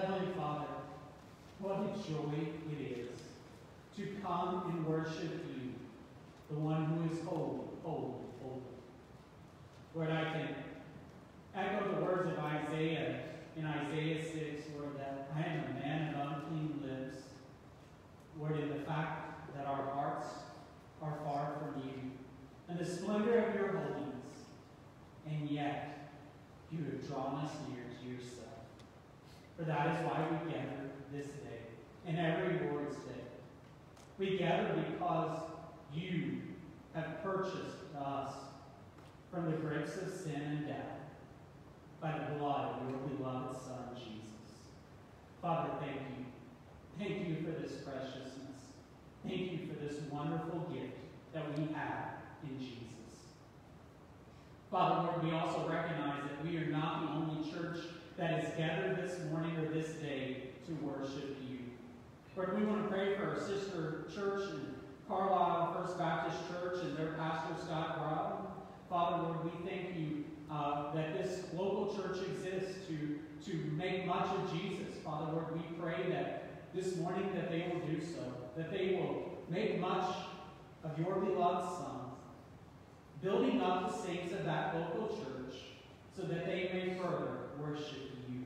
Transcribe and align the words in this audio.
Heavenly 0.00 0.32
Father, 0.36 0.68
what 1.58 1.80
a 1.80 2.08
joy 2.08 2.46
it 2.70 2.98
is 2.98 3.08
to 3.96 4.14
come 4.22 4.70
and 4.70 4.86
worship 4.86 5.44
you, 5.48 5.72
the 6.48 6.54
one 6.54 6.84
who 6.84 7.12
is 7.12 7.20
holy, 7.26 7.66
holy, 7.82 8.14
holy. 8.40 8.62
Lord, 9.96 10.10
I 10.10 10.32
can 10.32 10.54
echo 11.52 11.96
the 11.96 12.00
words 12.00 12.30
of 12.30 12.38
Isaiah 12.38 13.22
in 13.56 13.66
Isaiah 13.66 14.22
6, 14.22 14.66
Lord, 14.78 14.96
that 14.98 15.32
I 15.34 15.40
am 15.40 15.64
a 15.64 15.80
man 15.80 16.14
of 16.14 16.28
unclean 16.28 16.80
lips. 16.84 17.16
Lord, 18.38 18.56
in 18.56 18.68
the 18.68 18.84
fact 18.84 19.52
that 19.56 19.66
our 19.66 19.82
hearts 19.82 20.28
are 21.02 21.18
far 21.24 21.54
from 21.58 21.82
you, 21.82 22.12
and 22.68 22.78
the 22.78 22.84
splendor 22.84 23.36
of 23.36 23.54
your 23.56 23.72
holiness, 23.72 24.46
and 25.28 25.50
yet 25.50 26.12
you 26.70 26.84
have 26.84 27.08
drawn 27.08 27.44
us 27.44 27.50
near 27.68 27.82
to 27.82 28.14
yourself. 28.14 28.37
For 29.58 29.64
that 29.64 29.88
is 29.88 30.06
why 30.06 30.24
we 30.30 30.52
gather 30.52 30.90
this 31.12 31.26
day 31.26 31.66
and 32.06 32.16
every 32.16 32.68
Lord's 32.68 32.94
Day. 32.98 33.24
We 34.16 34.38
gather 34.38 34.84
because 34.88 35.36
you 35.92 36.42
have 36.94 37.24
purchased 37.24 37.76
us 38.00 38.34
from 39.32 39.50
the 39.50 39.56
grips 39.56 39.96
of 39.96 40.12
sin 40.12 40.40
and 40.40 40.66
death 40.68 41.00
by 42.00 42.12
the 42.12 42.36
blood 42.36 42.80
of 42.80 42.88
your 42.88 42.98
beloved 43.00 43.60
Son, 43.60 43.96
Jesus. 43.96 44.68
Father, 45.42 45.70
thank 45.80 46.02
you. 46.16 46.24
Thank 46.96 47.28
you 47.28 47.36
for 47.44 47.60
this 47.60 47.72
preciousness. 47.82 48.36
Thank 49.26 49.52
you 49.52 49.58
for 49.66 49.84
this 49.84 50.00
wonderful 50.08 50.68
gift 50.72 50.98
that 51.34 51.58
we 51.58 51.72
have 51.74 52.10
in 52.44 52.60
Jesus. 52.60 52.84
Father, 54.70 55.08
Lord, 55.08 55.24
we 55.24 55.32
also 55.32 55.68
recognize 55.68 56.22
that 56.22 56.44
we 56.46 56.58
are 56.58 56.66
not 56.66 57.02
the 57.02 57.12
only 57.12 57.50
church 57.50 57.78
that 58.18 58.42
is 58.42 58.50
gathered 58.58 58.96
this 58.96 59.20
morning 59.30 59.56
or 59.58 59.72
this 59.72 59.90
day 59.92 60.48
to 60.66 60.72
worship 60.84 61.36
you. 61.48 61.58
Lord, 62.36 62.58
we 62.58 62.66
want 62.66 62.82
to 62.82 62.88
pray 62.88 63.14
for 63.14 63.28
our 63.28 63.38
sister 63.38 64.06
church 64.12 64.42
in 64.50 64.74
Carlisle 65.06 65.72
First 65.78 65.96
Baptist 65.96 66.36
Church 66.50 66.82
and 66.82 66.96
their 66.96 67.12
pastor, 67.12 67.54
Scott 67.64 67.98
Brown. 67.98 68.48
Father, 68.90 69.22
Lord, 69.22 69.44
we 69.44 69.70
thank 69.70 69.96
you 69.96 70.24
uh, 70.50 70.92
that 70.94 71.16
this 71.16 71.44
local 71.54 71.94
church 71.96 72.18
exists 72.26 72.78
to, 72.88 73.20
to 73.48 73.56
make 73.76 74.04
much 74.04 74.26
of 74.30 74.52
Jesus. 74.52 74.94
Father, 75.04 75.32
Lord, 75.32 75.54
we 75.54 75.62
pray 75.80 76.10
that 76.10 76.74
this 76.74 76.96
morning 76.96 77.30
that 77.36 77.50
they 77.52 77.70
will 77.72 77.86
do 77.86 78.04
so, 78.04 78.24
that 78.56 78.72
they 78.72 78.96
will 79.00 79.38
make 79.48 79.78
much 79.78 80.12
of 80.82 80.98
your 80.98 81.20
beloved 81.20 81.68
Son, 81.76 82.00
building 83.22 83.60
up 83.60 83.92
the 83.92 84.02
saints 84.02 84.32
of 84.32 84.44
that 84.44 84.74
local 84.74 85.06
church 85.08 85.54
so 86.16 86.22
that 86.22 86.46
they 86.46 86.70
may 86.72 86.98
further 87.00 87.37
worship 87.60 88.10
you 88.28 88.44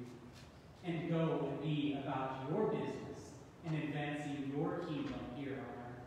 and 0.85 1.11
go 1.11 1.49
and 1.49 1.63
be 1.63 1.99
about 2.03 2.49
your 2.51 2.67
business 2.67 3.31
and 3.67 3.83
advancing 3.83 4.53
your 4.57 4.79
kingdom 4.81 5.21
here 5.37 5.53
on 5.53 5.59
earth. 5.59 6.03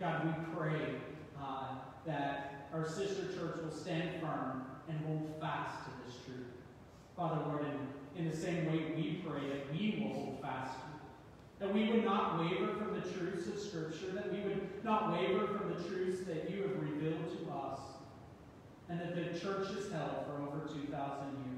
God, 0.00 0.26
we 0.26 0.56
pray 0.56 0.94
uh, 1.40 1.76
that 2.06 2.68
our 2.72 2.88
sister 2.88 3.26
church 3.34 3.58
will 3.62 3.72
stand 3.72 4.20
firm 4.20 4.66
and 4.88 4.98
hold 5.06 5.34
fast 5.40 5.84
to 5.84 5.90
this 6.06 6.24
truth. 6.24 6.46
Father, 7.16 7.40
Lord, 7.46 7.64
in, 7.64 8.24
in 8.24 8.30
the 8.30 8.36
same 8.36 8.66
way 8.66 8.92
we 8.94 9.22
pray 9.26 9.48
that 9.48 9.72
we 9.72 10.02
will 10.02 10.14
hold 10.14 10.42
fast 10.42 10.76
that 11.58 11.72
we 11.72 11.88
would 11.90 12.04
not 12.04 12.38
waver 12.38 12.74
from 12.74 12.94
the 12.94 13.00
truths 13.00 13.46
of 13.48 13.58
Scripture, 13.58 14.12
that 14.14 14.30
we 14.30 14.40
would 14.40 14.84
not 14.84 15.12
waver 15.12 15.46
from 15.46 15.74
the 15.74 15.88
truths 15.88 16.24
that 16.26 16.50
you 16.50 16.62
have 16.62 16.78
revealed 16.82 17.28
to 17.38 17.52
us, 17.52 17.80
and 18.88 19.00
that 19.00 19.14
the 19.14 19.38
church 19.38 19.68
has 19.68 19.90
held 19.90 20.26
for 20.26 20.42
over 20.42 20.66
2,000 20.66 20.92
years. 20.92 21.55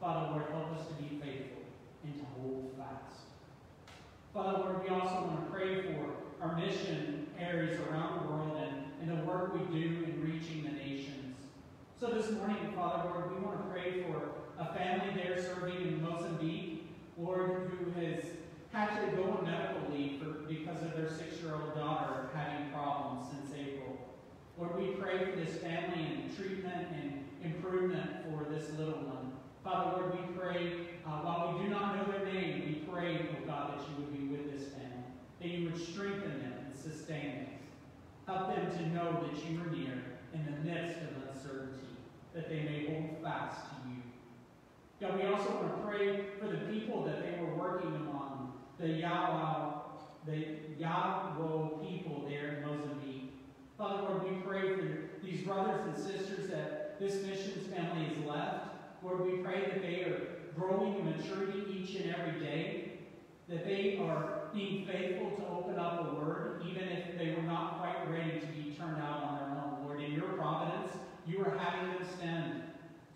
Father, 0.00 0.30
Lord, 0.30 0.44
help 0.52 0.78
us 0.78 0.86
to 0.86 0.94
be 0.94 1.20
faithful 1.20 1.62
and 2.04 2.14
to 2.14 2.24
hold 2.40 2.72
fast. 2.78 3.20
Father, 4.32 4.58
Lord, 4.58 4.82
we 4.84 4.88
also 4.90 5.14
want 5.26 5.44
to 5.44 5.50
pray 5.50 5.82
for 5.82 6.10
our 6.40 6.56
mission 6.56 7.26
areas 7.38 7.80
around 7.80 8.22
the 8.22 8.32
world 8.32 8.58
and, 8.62 8.84
and 9.02 9.18
the 9.18 9.24
work 9.24 9.52
we 9.54 9.60
do 9.76 10.04
in 10.04 10.22
reaching 10.22 10.62
the 10.62 10.70
nations. 10.70 11.36
So 11.98 12.06
this 12.08 12.30
morning, 12.30 12.72
Father, 12.76 13.10
Lord, 13.10 13.34
we 13.34 13.44
want 13.44 13.58
to 13.58 13.72
pray 13.72 14.04
for 14.04 14.30
a 14.60 14.72
family 14.72 15.14
there 15.16 15.42
serving 15.42 15.82
in 15.82 16.00
Mozambique, 16.00 16.86
Lord, 17.16 17.72
who 17.72 17.90
has 18.00 18.24
had 18.72 19.00
to 19.00 19.16
go 19.16 19.24
on 19.24 19.46
medical 19.46 19.92
leave 19.92 20.20
for, 20.22 20.26
because 20.46 20.80
of 20.82 20.94
their 20.94 21.10
six-year-old 21.10 21.74
daughter 21.74 22.28
having 22.34 22.70
problems 22.70 23.26
since 23.32 23.52
April. 23.58 23.98
Lord, 24.56 24.78
we 24.78 24.92
pray 24.92 25.24
for 25.24 25.36
this 25.36 25.56
family 25.56 26.04
and 26.04 26.36
treatment 26.36 26.86
and 26.92 27.24
improvement 27.42 28.10
for 28.24 28.46
this 28.48 28.70
little 28.78 28.94
one. 28.94 29.32
Father, 29.68 30.00
Lord, 30.00 30.12
we 30.14 30.34
pray, 30.34 30.72
uh, 31.04 31.20
while 31.20 31.52
we 31.52 31.64
do 31.64 31.68
not 31.68 31.94
know 31.94 32.10
their 32.10 32.24
name, 32.32 32.62
we 32.66 32.90
pray, 32.90 33.28
oh 33.30 33.46
God, 33.46 33.74
that 33.76 33.84
you 33.86 33.96
would 33.96 34.12
be 34.16 34.24
with 34.34 34.50
this 34.50 34.72
family, 34.72 35.12
that 35.42 35.48
you 35.48 35.64
would 35.66 35.76
strengthen 35.76 36.40
them 36.40 36.54
and 36.64 36.74
sustain 36.74 37.44
them. 37.44 37.46
Help 38.26 38.48
them 38.48 38.70
to 38.78 38.88
know 38.88 39.28
that 39.28 39.44
you 39.44 39.60
are 39.60 39.66
near 39.66 40.02
in 40.32 40.46
the 40.46 40.64
midst 40.64 40.96
of 41.02 41.28
uncertainty, 41.28 41.84
that 42.34 42.48
they 42.48 42.62
may 42.62 42.86
hold 42.88 43.22
fast 43.22 43.60
to 43.68 43.90
you. 43.90 44.00
God, 45.02 45.20
we 45.20 45.26
also 45.26 45.50
want 45.56 45.76
to 45.76 45.86
pray 45.86 46.24
for 46.40 46.46
the 46.48 46.72
people 46.72 47.04
that 47.04 47.20
they 47.20 47.38
were 47.38 47.54
working 47.54 47.94
among, 47.94 48.54
the 48.80 48.88
Yao, 48.88 49.82
the 50.24 50.46
Yao 50.78 51.78
people 51.86 52.24
there 52.26 52.56
in 52.56 52.66
Mozambique. 52.66 53.34
Father, 53.76 54.02
Lord, 54.02 54.22
we 54.22 54.40
pray 54.40 54.76
for 54.76 55.10
these 55.22 55.42
brothers 55.42 55.82
and 55.84 55.94
sisters 55.94 56.48
that 56.48 56.98
this 56.98 57.22
missions 57.22 57.66
family 57.66 58.06
has 58.06 58.24
left. 58.24 58.67
Lord, 59.02 59.20
we 59.30 59.38
pray 59.38 59.60
that 59.60 59.82
they 59.82 60.02
are 60.02 60.20
growing 60.58 60.98
in 60.98 61.16
maturity 61.16 61.64
each 61.72 61.94
and 61.96 62.14
every 62.14 62.40
day, 62.40 62.98
that 63.48 63.64
they 63.64 63.98
are 64.02 64.50
being 64.52 64.86
faithful 64.86 65.30
to 65.36 65.46
open 65.48 65.78
up 65.78 66.00
a 66.00 66.14
word, 66.16 66.62
even 66.68 66.82
if 66.88 67.16
they 67.16 67.34
were 67.36 67.46
not 67.46 67.78
quite 67.78 68.10
ready 68.10 68.40
to 68.40 68.46
be 68.46 68.74
turned 68.76 69.00
out 69.00 69.22
on 69.22 69.38
their 69.38 69.62
own. 69.62 69.84
Lord, 69.84 70.02
in 70.02 70.12
your 70.12 70.30
providence, 70.30 70.92
you 71.26 71.40
are 71.44 71.56
having 71.56 71.94
them 71.94 72.08
stand. 72.16 72.62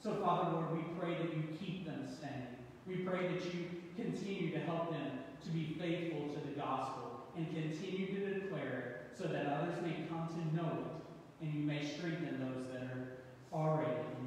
So, 0.02 0.20
Father, 0.22 0.52
Lord, 0.52 0.72
we 0.76 0.82
pray 0.98 1.14
that 1.14 1.34
you 1.34 1.42
keep 1.58 1.86
them 1.86 2.06
standing. 2.06 2.56
We 2.86 2.96
pray 2.96 3.28
that 3.28 3.54
you 3.54 3.66
continue 3.96 4.52
to 4.52 4.60
help 4.60 4.90
them 4.90 5.18
to 5.44 5.50
be 5.50 5.76
faithful 5.78 6.28
to 6.28 6.48
the 6.48 6.54
gospel 6.54 7.26
and 7.36 7.46
continue 7.52 8.06
to 8.08 8.40
declare 8.40 9.08
it 9.10 9.18
so 9.18 9.24
that 9.24 9.46
others 9.46 9.82
may 9.82 10.06
come 10.08 10.28
to 10.28 10.56
know 10.56 10.70
it 10.70 11.44
and 11.44 11.54
you 11.54 11.60
may 11.60 11.84
strengthen 11.84 12.38
those 12.40 12.66
that 12.72 12.82
are 12.82 13.08
already. 13.52 14.21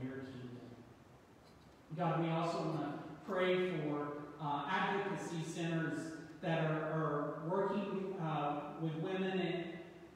God, 1.97 2.21
we 2.21 2.29
also 2.29 2.57
want 2.57 2.81
to 2.81 3.31
pray 3.31 3.71
for 3.71 4.07
uh, 4.41 4.63
advocacy 4.69 5.43
centers 5.45 5.99
that 6.41 6.65
are, 6.65 6.83
are 6.91 7.33
working 7.47 8.15
uh, 8.21 8.73
with 8.81 8.93
women 8.95 9.39
and, 9.39 9.63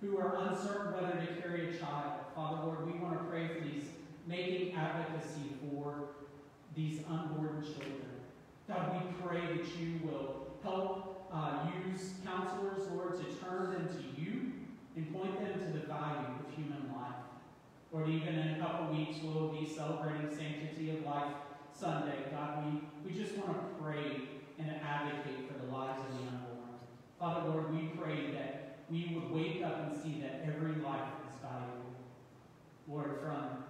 who 0.01 0.17
are 0.17 0.35
uncertain 0.49 0.93
whether 0.93 1.25
to 1.25 1.41
carry 1.41 1.69
a 1.69 1.77
child. 1.79 2.19
Father, 2.35 2.65
Lord, 2.65 2.85
we 2.85 2.99
want 2.99 3.17
to 3.17 3.23
pray 3.29 3.47
for 3.47 3.61
these, 3.61 3.85
making 4.27 4.73
advocacy 4.73 5.55
for 5.61 6.09
these 6.75 7.01
unborn 7.09 7.63
children. 7.63 8.09
God, 8.67 9.01
we 9.01 9.27
pray 9.27 9.41
that 9.41 9.65
you 9.77 10.01
will 10.03 10.47
help 10.61 11.29
uh, 11.33 11.67
use 11.87 12.11
counselors, 12.25 12.89
Lord, 12.91 13.17
to 13.17 13.45
turn 13.45 13.71
them 13.71 13.87
to 13.87 14.21
you 14.21 14.51
and 14.97 15.13
point 15.13 15.39
them 15.39 15.53
to 15.53 15.79
the 15.79 15.85
value 15.85 16.27
of 16.27 16.53
human 16.55 16.91
life. 16.93 17.15
Lord, 17.93 18.09
even 18.09 18.35
in 18.35 18.55
a 18.55 18.59
couple 18.59 18.95
weeks, 18.95 19.17
we'll 19.23 19.49
be 19.49 19.65
celebrating 19.65 20.29
Sanctity 20.29 20.91
of 20.91 21.05
Life 21.05 21.33
Sunday. 21.79 22.25
God, 22.29 22.65
we, 22.65 23.09
we 23.09 23.17
just 23.17 23.37
want 23.37 23.53
to 23.53 23.81
pray 23.81 24.21
and 24.57 24.69
advocate 24.83 25.47
for 25.47 25.65
the 25.65 25.71
lives 25.71 26.01
of 26.01 26.11
the 26.11 26.27
unborn. 26.27 26.75
Father, 27.17 27.49
Lord, 27.49 27.73
we 27.73 27.87
pray 27.97 28.31
that 28.33 28.79
we 28.89 29.13
would 29.15 29.31
wake 29.31 29.63
up 29.63 29.87
and 29.87 30.03
see 30.03 30.19
that 30.21 30.41
every 30.45 30.75
life 30.81 31.07
is 31.25 31.39
valuable. 31.41 31.95
Lord, 32.89 33.21
from 33.21 33.63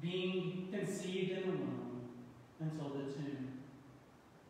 being 0.00 0.68
conceived 0.70 1.32
in 1.32 1.50
the 1.50 1.56
womb 1.56 2.00
until 2.60 2.90
the 2.90 3.12
tomb. 3.12 3.48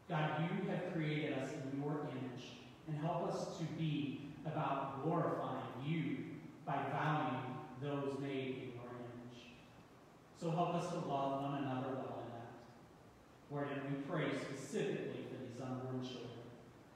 God, 0.08 0.42
you 0.42 0.68
have 0.70 0.92
created 0.92 1.32
us 1.38 1.48
in 1.52 1.80
your 1.80 2.00
image 2.10 2.44
and 2.88 2.98
help 2.98 3.32
us 3.32 3.56
to 3.58 3.64
be 3.78 4.32
about 4.44 5.02
glorifying 5.02 5.62
you 5.84 6.16
by 6.66 6.76
valuing 6.92 7.56
those 7.80 8.20
made 8.20 8.48
in 8.48 8.72
your 8.74 8.90
image. 9.00 9.46
So 10.38 10.50
help 10.50 10.74
us 10.74 10.90
to 10.90 10.96
love 10.96 11.42
one 11.42 11.64
another 11.64 11.94
well 11.94 12.15
and 13.64 13.96
we 13.96 14.02
pray 14.02 14.26
specifically 14.38 15.24
for 15.30 15.36
these 15.44 15.60
unborn 15.60 16.02
children. 16.02 16.26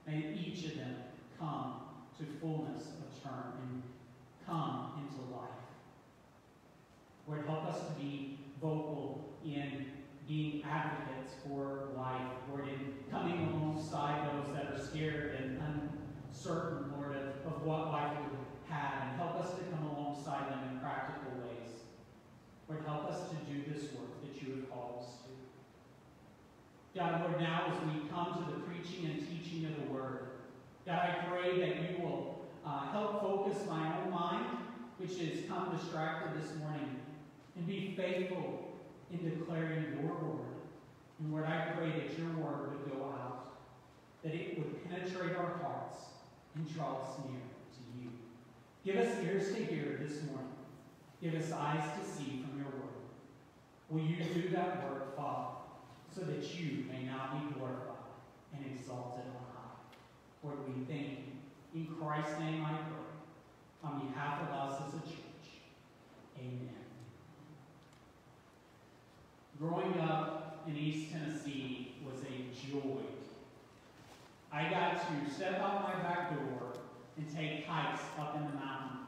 May 0.07 0.37
each 0.37 0.65
of 0.65 0.75
them 0.75 0.95
come 1.39 1.81
to 2.17 2.25
fullness 2.39 2.87
of 2.87 3.23
term 3.23 3.53
and 3.63 3.83
come 4.45 4.93
into 4.97 5.21
life. 5.35 5.49
Lord, 7.27 7.45
help 7.47 7.65
us 7.65 7.87
to 7.87 7.93
be 7.99 8.39
vocal 8.61 9.29
in 9.45 9.85
being 10.27 10.63
advocates 10.63 11.33
for 11.47 11.89
life, 11.97 12.21
Lord, 12.49 12.67
in 12.67 12.93
coming 13.11 13.53
alongside 13.53 14.29
those 14.31 14.53
that 14.55 14.73
are 14.73 14.79
scared 14.79 15.35
and 15.35 15.59
uncertain, 16.29 16.93
Lord, 16.95 17.15
of, 17.15 17.53
of 17.53 17.65
what 17.65 17.91
life 17.91 18.17
would 18.29 18.39
have, 18.69 19.03
and 19.03 19.17
help 19.17 19.35
us 19.43 19.53
to 19.55 19.61
come 19.65 19.87
alongside 19.87 20.51
them 20.51 20.59
in 20.71 20.79
practical 20.79 21.31
ways. 21.39 21.83
Lord, 22.69 22.83
help 22.85 23.11
us 23.11 23.29
to 23.29 23.35
do 23.51 23.63
this 23.67 23.91
work 23.93 24.21
that 24.21 24.41
you 24.41 24.55
have 24.55 24.69
called 24.69 24.99
us 24.99 25.09
to. 25.23 26.99
God, 26.99 27.21
Lord, 27.21 27.41
now 27.41 27.71
as 27.71 27.87
we 27.87 28.07
come 28.09 28.45
to 28.45 28.51
the 28.51 28.59
preaching 28.61 29.05
and 29.05 29.19
teaching 29.19 29.65
of 29.65 29.75
the 29.75 29.93
word, 29.93 30.27
God, 30.85 30.99
I 30.99 31.25
pray 31.29 31.59
that 31.59 31.75
you 31.89 32.03
will 32.03 32.45
uh, 32.65 32.91
help 32.91 33.21
focus 33.21 33.57
my 33.67 34.01
own 34.01 34.11
mind, 34.11 34.57
which 35.01 35.17
has 35.17 35.39
come 35.49 35.75
distracted 35.75 36.39
this 36.39 36.55
morning, 36.59 36.99
and 37.55 37.65
be 37.65 37.93
faithful 37.97 38.71
in 39.11 39.27
declaring 39.27 39.85
your 39.93 40.13
word. 40.13 40.45
And 41.19 41.31
Lord, 41.31 41.45
I 41.45 41.71
pray 41.75 41.89
that 41.89 42.17
your 42.17 42.29
word 42.37 42.69
would 42.71 42.91
go 42.91 43.05
out, 43.05 43.53
that 44.23 44.33
it 44.33 44.57
would 44.57 44.89
penetrate 44.89 45.35
our 45.35 45.57
hearts 45.63 45.97
and 46.55 46.73
draw 46.73 47.01
us 47.01 47.17
near 47.27 47.39
to 47.39 47.99
you. 47.99 48.09
Give 48.85 48.97
us 48.97 49.23
ears 49.23 49.55
to 49.55 49.65
hear 49.65 49.99
this 50.01 50.21
morning. 50.23 50.47
Give 51.21 51.33
us 51.35 51.51
eyes 51.51 51.83
to 51.99 52.05
see 52.05 52.43
from 52.43 52.57
your 52.57 52.69
word. 52.69 53.01
Will 53.89 54.01
you 54.01 54.17
do 54.23 54.49
that 54.49 54.89
work, 54.89 55.15
Father, 55.15 55.55
so 56.13 56.21
that 56.21 56.43
you 56.59 56.85
may 56.91 57.03
now 57.03 57.31
be 57.33 57.53
glorified 57.53 57.87
and 58.53 58.65
exalted 58.65 59.25
on 59.25 59.45
high? 59.55 59.77
Lord, 60.43 60.59
we 60.67 60.83
thank 60.85 61.09
you. 61.09 61.81
In 61.81 61.87
Christ's 61.87 62.39
name 62.39 62.63
I 62.65 62.73
pray. 62.73 63.10
On 63.83 64.07
behalf 64.07 64.41
of 64.41 64.49
us 64.49 64.81
as 64.87 64.93
a 64.93 65.03
church. 65.03 65.61
Amen. 66.39 66.69
Growing 69.59 69.99
up 69.99 70.63
in 70.67 70.77
East 70.77 71.11
Tennessee 71.11 71.95
was 72.05 72.21
a 72.21 72.71
joy. 72.71 73.01
I 74.51 74.69
got 74.69 74.97
to 74.99 75.33
step 75.33 75.59
out 75.61 75.83
my 75.83 76.03
back 76.03 76.35
door 76.35 76.73
and 77.17 77.35
take 77.35 77.65
hikes 77.65 78.01
up 78.19 78.35
in 78.35 78.43
the 78.43 78.53
mountain, 78.53 78.99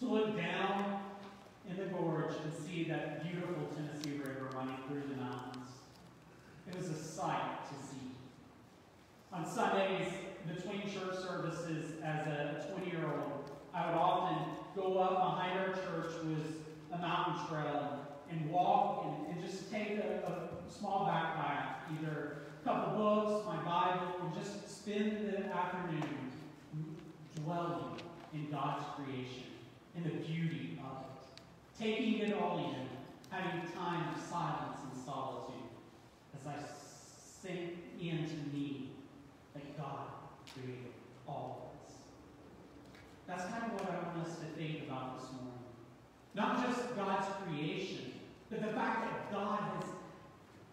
to 0.00 0.06
look 0.06 0.36
down 0.36 1.00
in 1.68 1.76
the 1.76 1.84
gorge 1.84 2.32
and 2.42 2.52
see 2.52 2.84
that 2.84 3.22
beautiful 3.22 3.68
Tennessee 3.74 4.18
River 4.18 4.48
running 4.54 4.76
through 4.88 5.02
the 5.08 5.20
mountains. 5.20 5.70
It 6.68 6.76
was 6.76 6.88
a 6.88 6.96
sight 6.96 7.66
to 7.68 7.74
see. 7.74 8.12
On 9.32 9.46
Sundays, 9.46 10.08
between 10.46 10.82
church 10.82 11.18
services, 11.18 12.00
as 12.02 12.26
a 12.26 12.66
20 12.74 12.90
year 12.90 13.06
old, 13.06 13.41
I 13.74 13.86
would 13.86 13.98
often 13.98 14.36
go 14.76 14.98
up 14.98 15.16
behind 15.16 15.58
our 15.58 15.72
church 15.72 16.12
with 16.24 16.62
a 16.92 16.98
mountain 16.98 17.46
trail 17.48 18.00
and 18.30 18.50
walk 18.50 19.06
and, 19.06 19.34
and 19.36 19.46
just 19.46 19.70
take 19.70 19.98
a, 19.98 20.26
a 20.26 20.72
small 20.72 21.06
backpack, 21.06 21.92
either 21.96 22.36
a 22.60 22.64
couple 22.64 22.98
books, 22.98 23.46
my 23.46 23.56
Bible, 23.64 24.14
and 24.22 24.34
just 24.34 24.68
spend 24.68 25.26
the 25.26 25.46
afternoon 25.54 26.32
dwelling 27.36 28.00
in 28.34 28.50
God's 28.50 28.84
creation 28.96 29.44
and 29.96 30.04
the 30.04 30.10
beauty 30.10 30.78
of 30.84 31.04
it, 31.04 31.78
taking 31.78 32.18
it 32.20 32.34
all 32.34 32.58
in, 32.58 32.88
having 33.30 33.70
time 33.72 34.14
of 34.14 34.20
silence 34.20 34.78
and 34.92 35.04
solitude 35.04 35.54
as 36.40 36.46
I 36.46 36.56
sink 37.42 37.72
into 38.00 38.34
me 38.52 38.90
that 39.54 39.76
God 39.76 40.06
created 40.54 40.92
all. 41.26 41.71
That's 43.26 43.44
kind 43.44 43.64
of 43.64 43.72
what 43.72 43.90
I 43.90 44.08
want 44.08 44.26
us 44.26 44.36
to 44.38 44.46
think 44.46 44.88
about 44.88 45.18
this 45.18 45.28
morning. 45.32 45.52
Not 46.34 46.66
just 46.66 46.96
God's 46.96 47.26
creation, 47.44 48.12
but 48.50 48.62
the 48.62 48.72
fact 48.72 49.02
that 49.02 49.32
God 49.32 49.60
has 49.74 49.84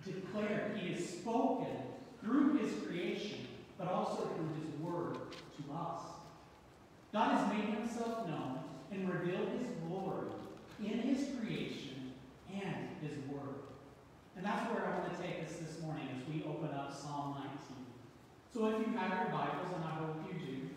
declared, 0.05 0.77
He 0.77 0.93
has 0.93 1.07
spoken 1.07 1.67
through 2.21 2.57
His 2.57 2.73
creation, 2.85 3.47
but 3.77 3.87
also 3.87 4.29
through 4.35 4.49
His 4.61 4.79
Word 4.81 5.17
to 5.31 5.73
us. 5.73 6.01
God 7.13 7.37
has 7.37 7.53
made 7.53 7.73
Himself 7.75 8.27
known 8.27 8.59
and 8.91 9.09
revealed 9.09 9.49
His 9.59 9.67
glory 9.87 10.27
in 10.79 10.99
His 10.99 11.27
creation 11.37 12.13
and 12.53 12.89
His 13.01 13.17
Word. 13.29 13.55
And 14.35 14.45
that's 14.45 14.71
where 14.71 14.85
I 14.85 14.99
want 14.99 15.15
to 15.15 15.21
take 15.21 15.43
us 15.43 15.57
this 15.57 15.81
morning 15.81 16.07
as 16.15 16.27
we 16.33 16.43
open 16.43 16.69
up 16.75 16.95
Psalm 16.95 17.35
19. 17.35 17.49
So 18.53 18.67
if 18.67 18.87
you 18.87 18.97
have 18.97 19.11
your 19.19 19.37
Bibles, 19.37 19.73
and 19.75 19.83
I 19.83 19.91
hope 19.99 20.15
you 20.27 20.39
do, 20.39 20.68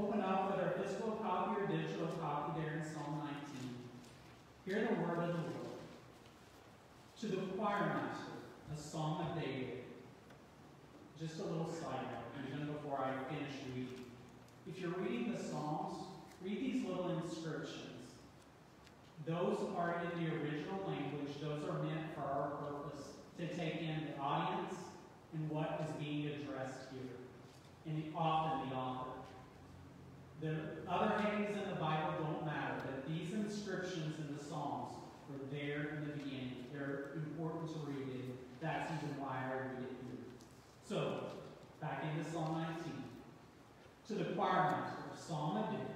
open 0.00 0.20
up 0.22 0.50
whether 0.50 0.68
our 0.68 0.82
physical 0.82 1.12
copy 1.22 1.60
or 1.60 1.66
digital 1.66 2.08
copy 2.20 2.60
there 2.60 2.80
in 2.80 2.84
Psalm 2.84 3.20
19. 3.20 3.74
Hear 4.64 4.88
the 4.88 5.00
word 5.02 5.18
of 5.18 5.28
the 5.28 5.42
Lord. 5.52 5.80
To 7.20 7.26
the 7.26 7.36
choir 7.54 7.86
master, 7.86 8.40
a 8.74 8.78
song 8.80 9.26
of 9.28 9.42
David. 9.42 9.84
Just 11.20 11.38
a 11.40 11.44
little 11.44 11.68
side 11.68 12.00
note, 12.00 12.48
even 12.48 12.72
before 12.72 12.98
I 12.98 13.12
finish 13.28 13.52
reading. 13.74 14.06
If 14.66 14.80
you're 14.80 14.90
reading 14.90 15.32
the 15.32 15.42
Psalms, 15.42 16.04
read 16.42 16.60
these 16.60 16.82
little 16.86 17.10
inscriptions. 17.22 18.14
Those 19.26 19.58
are 19.76 20.02
in 20.02 20.24
the 20.24 20.30
original 20.32 20.80
language. 20.88 21.36
Those 21.42 21.62
are 21.68 21.82
meant 21.82 22.14
for 22.14 22.22
our 22.22 22.50
purpose, 22.56 23.04
to 23.38 23.46
take 23.48 23.82
in 23.82 24.06
the 24.06 24.22
audience 24.22 24.74
and 25.34 25.50
what 25.50 25.84
is 25.86 25.92
being 26.02 26.26
addressed 26.26 26.88
here, 26.90 27.20
and 27.86 28.02
often 28.16 28.70
the 28.70 28.74
author. 28.74 29.19
The 30.40 30.56
other 30.88 31.20
hangings 31.20 31.54
in 31.54 31.68
the 31.68 31.76
Bible 31.76 32.14
don't 32.18 32.46
matter, 32.46 32.76
but 32.82 33.06
these 33.06 33.34
inscriptions 33.34 34.16
in 34.18 34.34
the 34.34 34.42
Psalms 34.42 34.94
were 35.28 35.36
there 35.52 35.96
in 35.96 36.08
the 36.08 36.16
beginning. 36.16 36.64
They're 36.72 37.12
important 37.14 37.68
to 37.74 37.78
read, 37.86 38.08
and 38.08 38.38
that's 38.58 38.90
even 38.90 39.20
why 39.20 39.36
I 39.44 39.52
read 39.52 39.84
it 39.84 39.92
here. 40.00 40.24
So, 40.88 41.24
back 41.78 42.04
into 42.04 42.28
Psalm 42.30 42.64
19. 42.82 42.92
To 44.08 44.14
the 44.14 44.34
choir 44.34 44.70
master, 44.70 45.02
Psalm 45.14 45.58
of 45.58 45.66
David. 45.70 45.86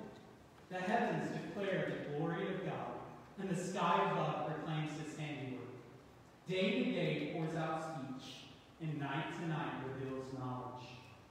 The 0.70 0.76
heavens 0.76 1.30
declare 1.30 1.90
the 1.90 2.18
glory 2.18 2.54
of 2.54 2.66
God, 2.66 3.00
and 3.40 3.48
the 3.48 3.56
sky 3.56 4.10
above 4.12 4.46
proclaims 4.46 4.92
his 5.02 5.18
handiwork. 5.18 5.62
Day 6.46 6.84
to 6.84 6.92
day 6.92 7.30
pours 7.34 7.56
out 7.56 7.82
speech, 7.82 8.44
and 8.82 9.00
night 9.00 9.32
to 9.40 9.48
night 9.48 9.72
reveals 9.88 10.26
knowledge. 10.38 10.84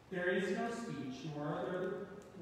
There 0.10 0.30
is 0.30 0.58
no 0.58 0.72
speech, 0.72 1.30
nor 1.36 1.46
are 1.46 1.66
there 1.72 2.13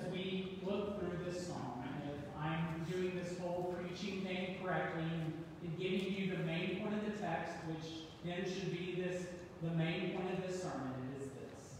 As 0.00 0.12
we 0.12 0.58
look 0.64 0.98
through 0.98 1.24
this 1.24 1.46
song, 1.46 1.84
and 1.84 2.10
if 2.10 2.24
I'm 2.38 2.84
doing 2.90 3.20
this 3.22 3.38
whole 3.38 3.74
preaching 3.76 4.22
thing 4.22 4.56
correctly 4.62 5.02
and 5.02 5.78
giving 5.78 6.14
you 6.14 6.36
the 6.36 6.42
main 6.44 6.80
point 6.80 6.94
of 6.94 7.04
the 7.04 7.18
text, 7.18 7.52
which 7.66 7.92
then 8.24 8.44
should 8.44 8.70
be 8.70 9.02
this 9.02 9.24
the 9.62 9.70
main 9.70 10.12
point 10.12 10.32
of 10.32 10.46
this 10.46 10.62
sermon, 10.62 10.92
it 11.12 11.22
is 11.22 11.28
this. 11.30 11.74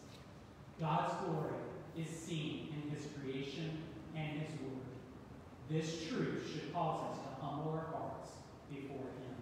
God's 0.78 1.14
glory 1.24 1.54
is 1.96 2.10
seen 2.10 2.74
in 2.74 2.90
his 2.90 3.06
creation 3.18 3.78
and 4.14 4.40
his 4.40 4.50
word. 4.60 4.70
This 5.70 6.08
truth 6.08 6.50
should 6.52 6.74
cause 6.74 7.12
us 7.12 7.18
to 7.18 7.44
humble 7.44 7.72
our 7.72 7.86
hearts 7.90 8.30
before 8.70 8.96
him. 8.96 9.34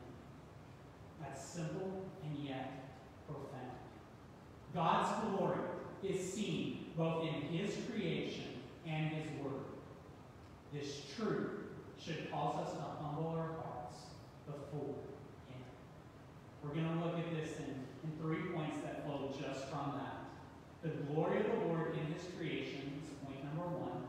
that's 1.20 1.42
simple 1.42 2.04
and 2.23 2.38
yet 2.47 2.90
profound. 3.26 3.78
God's 4.73 5.26
glory 5.26 5.58
is 6.04 6.32
seen 6.32 6.87
both 6.97 7.23
in 7.23 7.56
His 7.56 7.76
creation 7.88 8.48
and 8.88 9.11
His 9.11 9.26
Word. 9.42 9.64
This 10.73 11.02
truth 11.16 11.50
should 11.99 12.30
cause 12.30 12.66
us 12.66 12.75
to 12.75 12.83
humble 13.02 13.28
our 13.37 13.52
hearts 13.62 13.99
before 14.47 14.95
Him. 15.49 15.62
We're 16.62 16.75
going 16.75 16.99
to 16.99 17.04
look 17.04 17.18
at 17.18 17.30
this 17.35 17.59
in, 17.59 17.75
in 18.04 18.18
three 18.21 18.52
points 18.54 18.78
that 18.85 19.04
flow 19.04 19.30
just 19.40 19.68
from 19.68 20.00
that. 20.00 20.16
The 20.83 20.90
glory 21.12 21.40
of 21.40 21.47
the 21.47 21.66
Lord 21.66 21.95
in 21.95 22.12
His 22.12 22.23
creation 22.37 23.00
is 23.02 23.11
point 23.25 23.45
number 23.45 23.68
one. 23.68 24.02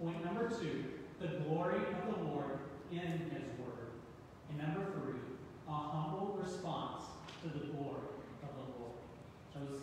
Point 0.00 0.24
number 0.24 0.48
two, 0.48 0.84
the 1.20 1.42
glory 1.44 1.76
of 1.76 2.14
the 2.14 2.22
Lord 2.24 2.58
in 2.92 2.98
His 2.98 3.44
Word. 3.58 3.90
And 4.48 4.58
number 4.58 4.92
three, 4.92 5.20
a 5.68 5.72
humble 5.72 6.38
response 6.40 7.02
to 7.42 7.48
the 7.48 7.66
glory 7.66 8.06
of 8.42 8.50
the 8.54 8.66
Lord. 8.78 8.96
Those, 9.54 9.80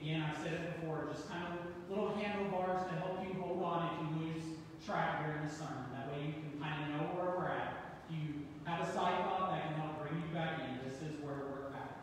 again, 0.00 0.24
I've 0.26 0.42
said 0.42 0.52
it 0.52 0.80
before, 0.80 1.08
just 1.12 1.28
kind 1.28 1.44
of 1.46 1.90
little 1.90 2.14
handlebars 2.16 2.82
to 2.88 2.94
help 2.98 3.22
you 3.22 3.40
hold 3.40 3.62
on 3.62 3.90
if 3.90 3.94
you 4.02 4.26
lose 4.26 4.44
track 4.84 5.24
during 5.24 5.46
the 5.46 5.52
sermon. 5.52 5.86
That 5.94 6.10
way 6.10 6.26
you 6.26 6.32
can 6.32 6.60
kind 6.60 6.82
of 6.82 6.88
know 7.00 7.06
where 7.14 7.38
we're 7.38 7.48
at. 7.48 8.02
If 8.08 8.16
you 8.16 8.46
have 8.64 8.86
a 8.86 8.92
side 8.92 9.24
thought, 9.24 9.50
that 9.50 9.68
can 9.68 9.80
help 9.80 10.02
bring 10.02 10.20
you 10.20 10.34
back 10.34 10.60
in. 10.60 10.88
This 10.88 11.00
is 11.02 11.20
where 11.22 11.46
we're 11.46 11.70
at. 11.76 12.02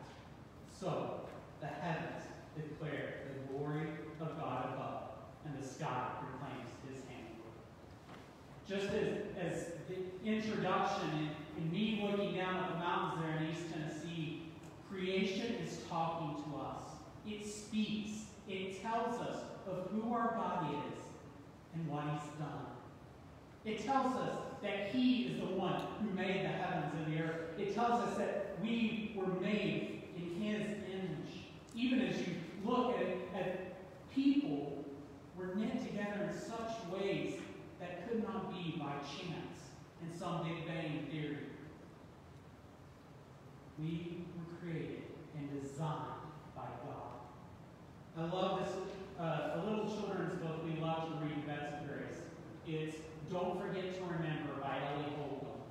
So, 0.71 1.27
the 1.59 1.67
heavens 1.67 2.23
declare 2.55 3.27
the 3.27 3.53
glory 3.53 3.87
of 4.19 4.39
God 4.39 4.73
above, 4.73 5.03
and 5.45 5.61
the 5.61 5.67
sky 5.67 6.09
proclaims 6.19 6.71
his 6.87 7.03
handiwork. 7.05 7.59
Just 8.67 8.93
as, 8.93 9.29
as 9.37 9.65
the 9.89 10.27
introduction 10.27 11.29
in, 11.57 11.71
me 11.71 11.99
looking 12.01 12.35
down 12.35 12.55
at 12.63 12.73
the 12.73 12.79
mountains 12.79 13.21
there 13.21 13.37
in 13.37 13.51
East 13.51 13.71
Tennessee, 13.71 14.43
creation 14.89 15.55
is 15.65 15.79
talking 15.89 16.41
to. 16.43 16.50
It 17.31 17.47
speaks. 17.47 18.25
It 18.47 18.81
tells 18.81 19.19
us 19.21 19.43
of 19.67 19.89
who 19.91 20.13
our 20.13 20.33
God 20.35 20.73
is 20.73 20.99
and 21.73 21.87
what 21.87 22.03
he's 22.03 22.39
done. 22.39 22.65
It 23.63 23.85
tells 23.85 24.15
us 24.17 24.37
that 24.61 24.89
he 24.89 25.23
is 25.23 25.39
the 25.39 25.55
one 25.55 25.81
who 26.01 26.09
made 26.15 26.43
the 26.43 26.49
heavens 26.49 26.93
and 26.97 27.13
the 27.13 27.21
earth. 27.21 27.59
It 27.59 27.73
tells 27.73 28.01
us 28.01 28.17
that 28.17 28.57
we 28.61 29.13
were 29.15 29.33
made 29.39 30.03
in 30.17 30.41
his 30.41 30.61
image. 30.61 31.45
Even 31.75 32.01
as 32.01 32.17
you 32.19 32.35
look 32.65 32.97
at, 32.97 33.39
at 33.39 34.11
people, 34.13 34.83
were 35.37 35.55
knit 35.55 35.79
together 35.87 36.29
in 36.29 36.37
such 36.37 36.71
ways 36.91 37.35
that 37.79 38.07
could 38.07 38.23
not 38.23 38.51
be 38.51 38.75
by 38.77 38.93
chance 38.99 39.69
in 40.01 40.19
some 40.19 40.43
Big 40.43 40.67
Bang 40.67 41.07
theory. 41.09 41.37
We 43.79 44.25
were 44.35 44.57
created 44.59 45.03
and 45.37 45.61
designed. 45.61 46.20
I 48.21 48.25
love 48.29 48.59
this, 48.59 48.75
uh, 49.19 49.55
a 49.55 49.65
little 49.65 49.85
children's 49.85 50.35
book 50.35 50.63
we 50.63 50.79
love 50.79 51.07
to 51.07 51.25
read, 51.25 51.47
Beds 51.47 51.73
of 51.81 51.87
Grace. 51.87 52.21
It's 52.67 52.97
Don't 53.31 53.59
Forget 53.59 53.95
to 53.95 54.01
Remember 54.01 54.61
by 54.61 54.77
Ellie 54.77 55.11
Holcomb. 55.17 55.63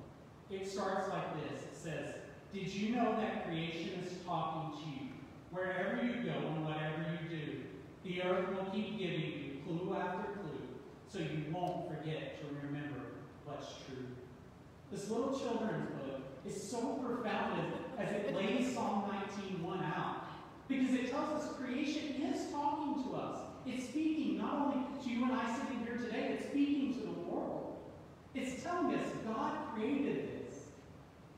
It 0.49 0.67
starts 0.67 1.07
like 1.07 1.33
this. 1.35 1.61
It 1.63 1.77
says, 1.77 2.15
Did 2.51 2.67
you 2.67 2.93
know 2.93 3.15
that 3.15 3.45
creation 3.45 4.03
is 4.05 4.17
talking 4.25 4.83
to 4.83 4.89
you? 4.89 5.11
Wherever 5.51 6.03
you 6.03 6.23
go 6.23 6.31
and 6.31 6.65
whatever 6.65 7.05
you 7.23 7.29
do, 7.29 7.61
the 8.03 8.21
earth 8.23 8.49
will 8.49 8.69
keep 8.69 8.99
giving 8.99 9.21
you 9.21 9.61
clue 9.65 9.95
after 9.95 10.33
clue 10.33 10.67
so 11.07 11.19
you 11.19 11.45
won't 11.53 11.87
forget 11.87 12.41
to 12.41 12.47
remember 12.67 12.99
what's 13.45 13.67
true. 13.85 14.07
This 14.91 15.09
little 15.09 15.39
children's 15.39 15.89
book 15.91 16.19
is 16.45 16.61
so 16.69 16.95
profound 16.95 17.61
as, 17.97 18.07
as 18.09 18.13
it 18.13 18.35
lays 18.35 18.73
Psalm 18.73 19.09
19.1 19.09 19.83
out. 19.85 20.20
Because 20.71 20.93
it 20.95 21.11
tells 21.11 21.43
us 21.43 21.53
creation 21.57 22.23
is 22.23 22.49
talking 22.49 23.03
to 23.03 23.17
us. 23.17 23.39
It's 23.65 23.89
speaking 23.89 24.37
not 24.37 24.53
only 24.53 24.85
to 25.03 25.09
you 25.09 25.25
and 25.25 25.33
I 25.33 25.53
sitting 25.53 25.85
here 25.85 25.97
today, 25.97 26.37
it's 26.37 26.47
speaking 26.47 26.93
to 26.93 26.99
the 27.01 27.11
world. 27.11 27.77
It's 28.33 28.63
telling 28.63 28.95
us 28.95 29.05
God 29.27 29.75
created 29.75 30.29
this. 30.29 30.59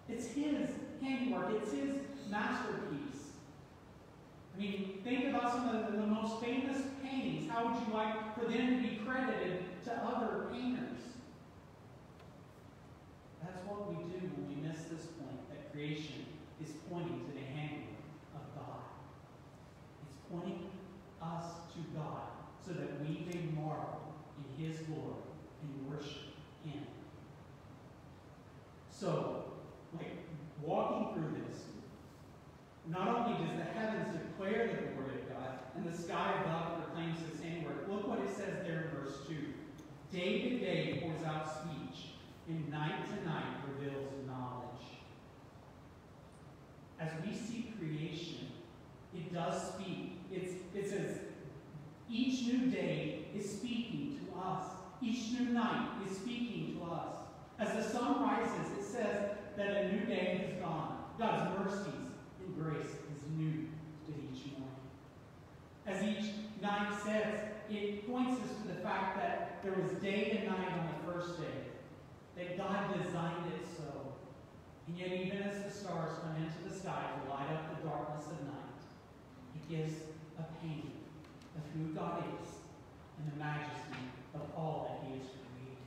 It's 0.07 0.27
His 0.27 0.69
handiwork. 1.01 1.47
It's 1.55 1.71
His 1.71 1.95
masterpiece. 2.29 3.31
I 4.55 4.61
mean, 4.61 4.99
think 5.03 5.25
about 5.25 5.51
some 5.51 5.67
of 5.69 5.91
the, 5.91 5.97
the 5.97 6.05
most 6.05 6.39
famous 6.39 6.77
paintings. 7.03 7.49
How 7.49 7.65
would 7.65 7.87
you 7.87 7.91
like 7.91 8.35
for 8.35 8.45
them 8.45 8.83
to 8.83 8.87
be 8.87 8.97
credited 8.97 9.63
to 9.85 9.93
other 9.93 10.45
painters? 10.51 11.01
That's 13.41 13.65
what 13.65 13.89
we 13.89 13.95
do 13.95 14.29
when 14.37 14.47
we 14.47 14.67
miss 14.67 14.83
this 14.83 15.07
point 15.17 15.49
that 15.49 15.73
creation 15.73 16.25
is 16.63 16.69
pointing 16.87 17.25
to 17.25 17.31
the 17.33 17.41
God. 17.41 17.82
Pointing 20.33 20.69
us 21.21 21.45
to 21.73 21.79
God 21.95 22.23
so 22.65 22.73
that 22.73 22.99
we 23.01 23.25
may 23.31 23.51
marvel 23.55 24.15
in 24.37 24.65
His 24.65 24.79
glory 24.79 25.21
and 25.61 25.89
worship 25.89 26.33
Him. 26.65 26.81
So, 28.89 29.45
like 29.95 30.17
walking 30.61 31.13
through 31.13 31.41
this, 31.41 31.63
not 32.87 33.07
only 33.07 33.45
does 33.45 33.57
the 33.57 33.63
heavens 33.63 34.17
declare 34.17 34.67
the 34.67 34.93
glory 34.93 35.21
of 35.21 35.29
God, 35.29 35.59
and 35.75 35.85
the 35.85 35.97
sky 35.97 36.33
above 36.43 36.83
proclaims 36.83 37.17
his 37.31 37.41
handiwork, 37.41 37.87
look 37.89 38.07
what 38.07 38.19
it 38.19 38.29
says 38.29 38.65
there 38.65 38.89
in 38.91 38.97
verse 38.97 39.19
2. 39.27 39.35
Day 40.11 40.49
to 40.49 40.59
day 40.59 40.99
pours 41.01 41.25
out 41.25 41.47
speech, 41.47 42.11
and 42.47 42.69
night 42.69 43.05
to 43.07 43.25
night 43.27 43.55
reveals 43.67 44.11
knowledge. 44.27 44.67
As 46.99 47.09
we 47.25 47.33
see 47.35 47.73
creation, 47.77 48.47
it 49.15 49.33
does 49.33 49.73
speak. 49.73 50.19
It's, 50.31 50.53
it 50.75 50.89
says, 50.89 51.17
each 52.09 52.47
new 52.47 52.69
day 52.69 53.25
is 53.35 53.49
speaking 53.49 54.19
to 54.19 54.39
us. 54.39 54.65
Each 55.03 55.37
new 55.37 55.49
night 55.49 55.89
is 56.09 56.17
speaking 56.17 56.77
to 56.77 56.93
us. 56.93 57.15
As 57.59 57.73
the 57.73 57.83
sun 57.83 58.21
rises, 58.21 58.71
it 58.79 58.85
says 58.85 59.31
that 59.57 59.67
a 59.67 59.91
new 59.91 60.05
day 60.05 60.47
has 60.47 60.61
gone. 60.61 61.03
God's 61.19 61.59
mercies 61.59 62.07
and 62.39 62.55
grace 62.55 62.85
is 62.85 63.21
new 63.37 63.67
to 64.07 64.13
each 64.31 64.45
morning. 64.53 64.79
As 65.85 66.01
each 66.03 66.31
night 66.61 66.93
says, 67.03 67.37
it 67.69 68.07
points 68.09 68.41
us 68.43 68.61
to 68.61 68.67
the 68.69 68.79
fact 68.79 69.17
that 69.17 69.61
there 69.61 69.73
was 69.73 69.91
day 70.01 70.37
and 70.39 70.47
night 70.47 70.71
on 70.71 70.87
the 70.87 71.11
first 71.11 71.37
day, 71.37 71.67
that 72.37 72.57
God 72.57 73.03
designed 73.03 73.51
it 73.53 73.67
so. 73.75 74.13
And 74.87 74.97
yet, 74.97 75.11
even 75.11 75.43
as 75.43 75.63
the 75.63 75.69
stars 75.69 76.11
come 76.21 76.41
into 76.41 76.73
the 76.73 76.79
sky 76.79 77.03
to 77.25 77.29
light 77.29 77.49
up 77.51 77.75
the 77.75 77.89
darkness 77.89 78.25
of 78.27 78.47
night, 78.47 78.79
it 79.55 79.69
gives 79.69 79.95
a 80.39 80.43
painting 80.61 80.91
of 81.57 81.63
who 81.75 81.93
God 81.93 82.23
is 82.41 82.47
and 83.19 83.31
the 83.33 83.37
majesty 83.37 84.22
of 84.33 84.41
all 84.55 84.87
that 84.89 85.07
He 85.07 85.19
has 85.19 85.27
created. 85.27 85.83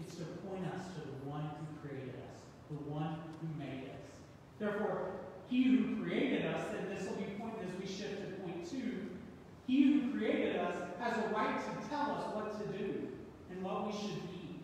It's 0.00 0.14
to 0.16 0.24
point 0.48 0.66
us 0.74 0.86
to 0.94 1.00
the 1.00 1.30
one 1.30 1.50
who 1.58 1.88
created 1.88 2.14
us, 2.16 2.40
the 2.70 2.90
one 2.90 3.18
who 3.40 3.58
made 3.58 3.90
us. 3.90 4.02
Therefore, 4.58 5.12
He 5.48 5.64
who 5.64 6.02
created 6.02 6.46
us, 6.46 6.66
and 6.78 6.90
this 6.90 7.08
will 7.08 7.16
be 7.16 7.24
point 7.38 7.54
as 7.62 7.80
we 7.80 7.86
shift 7.86 8.20
to 8.20 8.42
point 8.42 8.68
two, 8.68 9.10
He 9.66 9.92
who 9.92 10.18
created 10.18 10.56
us 10.56 10.74
has 11.00 11.18
a 11.18 11.28
right 11.34 11.58
to 11.58 11.88
tell 11.88 12.12
us 12.12 12.34
what 12.34 12.58
to 12.60 12.78
do 12.78 13.08
and 13.50 13.62
what 13.62 13.86
we 13.86 13.92
should 13.92 14.22
be. 14.30 14.60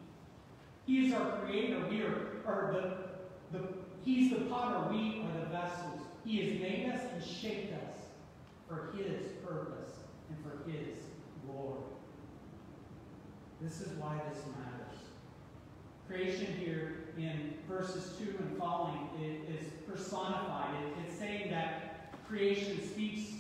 He 0.87 1.07
is 1.07 1.13
our 1.13 1.39
creator. 1.41 1.85
We 1.91 2.03
are, 2.03 2.43
are 2.47 2.73
the, 2.73 3.59
the 3.59 3.69
He's 4.05 4.31
the 4.31 4.47
potter, 4.47 4.91
we 4.91 5.23
are 5.23 5.41
the 5.41 5.47
vessels. 5.51 6.01
He 6.25 6.39
has 6.39 6.61
made 6.61 6.91
us 6.91 7.01
and 7.13 7.23
shaped 7.23 7.75
us 7.75 7.95
for 8.67 8.95
His 8.97 9.33
purpose 9.45 9.91
and 10.31 10.39
for 10.43 10.71
His 10.71 10.97
glory. 11.45 11.83
This 13.61 13.81
is 13.81 13.89
why 13.99 14.21
this 14.33 14.45
matters. 14.47 15.01
Creation 16.07 16.55
here 16.59 17.09
in 17.19 17.55
verses 17.69 18.17
2 18.19 18.37
and 18.39 18.57
following 18.57 19.09
is 19.21 19.67
personified. 19.87 20.75
it's 21.05 21.19
saying 21.19 21.51
that 21.51 22.15
creation 22.29 22.81
speaks 22.89 23.33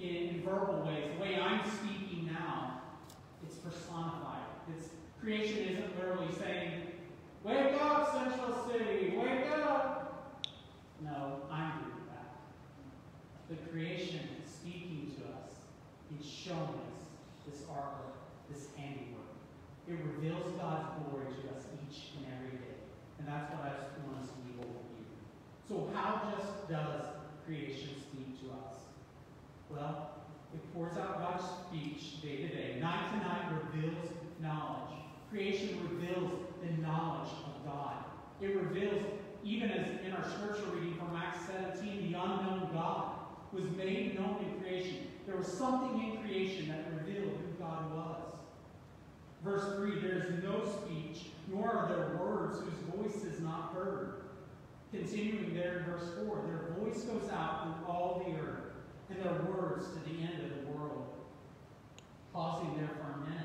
in, 0.00 0.42
verbal 0.44 0.84
ways. 0.86 1.10
The 1.16 1.22
way 1.22 1.40
I'm 1.40 1.60
speaking 1.70 2.30
now, 2.32 2.82
it's 3.44 3.56
personified. 3.56 4.44
It's 4.76 4.88
creation 5.20 5.68
isn't 5.68 5.98
literally 5.98 6.32
saying, 6.38 6.82
Wake 7.42 7.80
up, 7.80 8.12
Central 8.12 8.66
City, 8.66 9.14
wake 9.16 9.50
up. 9.50 10.46
No, 11.02 11.42
I'm 11.50 11.72
doing 11.80 12.06
that. 12.08 12.36
The 13.50 13.70
creation 13.70 14.20
is 14.42 14.50
speaking 14.50 15.12
to 15.16 15.24
us. 15.24 15.52
It's 16.16 16.26
showing 16.26 16.60
us 16.60 17.46
this 17.46 17.62
artwork. 17.64 18.13
It 19.86 19.98
reveals 20.16 20.52
God's 20.56 20.88
glory 21.04 21.26
to 21.26 21.56
us 21.56 21.64
each 21.84 22.16
and 22.16 22.26
every 22.32 22.56
day. 22.58 22.80
And 23.18 23.28
that's 23.28 23.52
what 23.52 23.64
I 23.64 23.76
just 23.76 24.00
want 24.06 24.22
us 24.22 24.28
to 24.32 24.36
leave 24.46 24.60
over 24.60 24.80
here. 24.96 25.12
So 25.68 25.90
how 25.92 26.32
just 26.32 26.68
does 26.68 27.04
creation 27.44 27.90
speak 28.00 28.40
to 28.40 28.52
us? 28.52 28.76
Well, 29.68 30.24
it 30.54 30.60
pours 30.72 30.96
out 30.96 31.18
God's 31.18 31.44
speech 31.68 32.22
day 32.22 32.36
to 32.36 32.48
day. 32.48 32.78
Night 32.80 33.10
to 33.12 33.16
night 33.18 33.52
reveals 33.52 34.08
knowledge. 34.40 34.96
Creation 35.30 35.78
reveals 35.90 36.32
the 36.62 36.82
knowledge 36.82 37.30
of 37.44 37.66
God. 37.66 38.04
It 38.40 38.56
reveals 38.56 39.02
even 39.44 39.70
as 39.70 39.86
in 40.04 40.12
our 40.12 40.24
scripture 40.24 40.70
reading 40.74 40.94
from 40.94 41.14
Acts 41.14 41.40
17, 41.46 42.10
the 42.10 42.18
unknown 42.18 42.70
God 42.72 43.12
was 43.52 43.64
made 43.76 44.18
known 44.18 44.42
in 44.42 44.60
creation. 44.60 45.08
There 45.26 45.36
was 45.36 45.46
something 45.46 46.02
in 46.02 46.22
creation 46.22 46.68
that 46.68 46.86
revealed 46.98 47.36
who 47.36 47.62
God 47.62 47.94
was. 47.94 48.23
Verse 49.44 49.76
3 49.76 50.00
There 50.00 50.18
is 50.18 50.42
no 50.42 50.64
speech, 50.64 51.26
nor 51.52 51.70
are 51.70 51.88
there 51.88 52.16
words 52.16 52.58
whose 52.60 52.96
voice 52.96 53.24
is 53.24 53.40
not 53.40 53.72
heard. 53.74 54.22
Continuing 54.90 55.54
there 55.54 55.80
in 55.80 55.84
verse 55.84 56.08
4 56.26 56.44
Their 56.46 56.74
voice 56.78 57.02
goes 57.02 57.28
out 57.30 57.62
through 57.64 57.92
all 57.92 58.24
the 58.26 58.40
earth, 58.40 58.72
and 59.10 59.22
their 59.22 59.52
words 59.52 59.86
to 59.88 60.10
the 60.10 60.22
end 60.22 60.40
of 60.44 60.64
the 60.64 60.72
world. 60.72 61.14
Pausing 62.32 62.74
there 62.78 62.88
for 62.88 63.20
a 63.20 63.28
minute. 63.28 63.44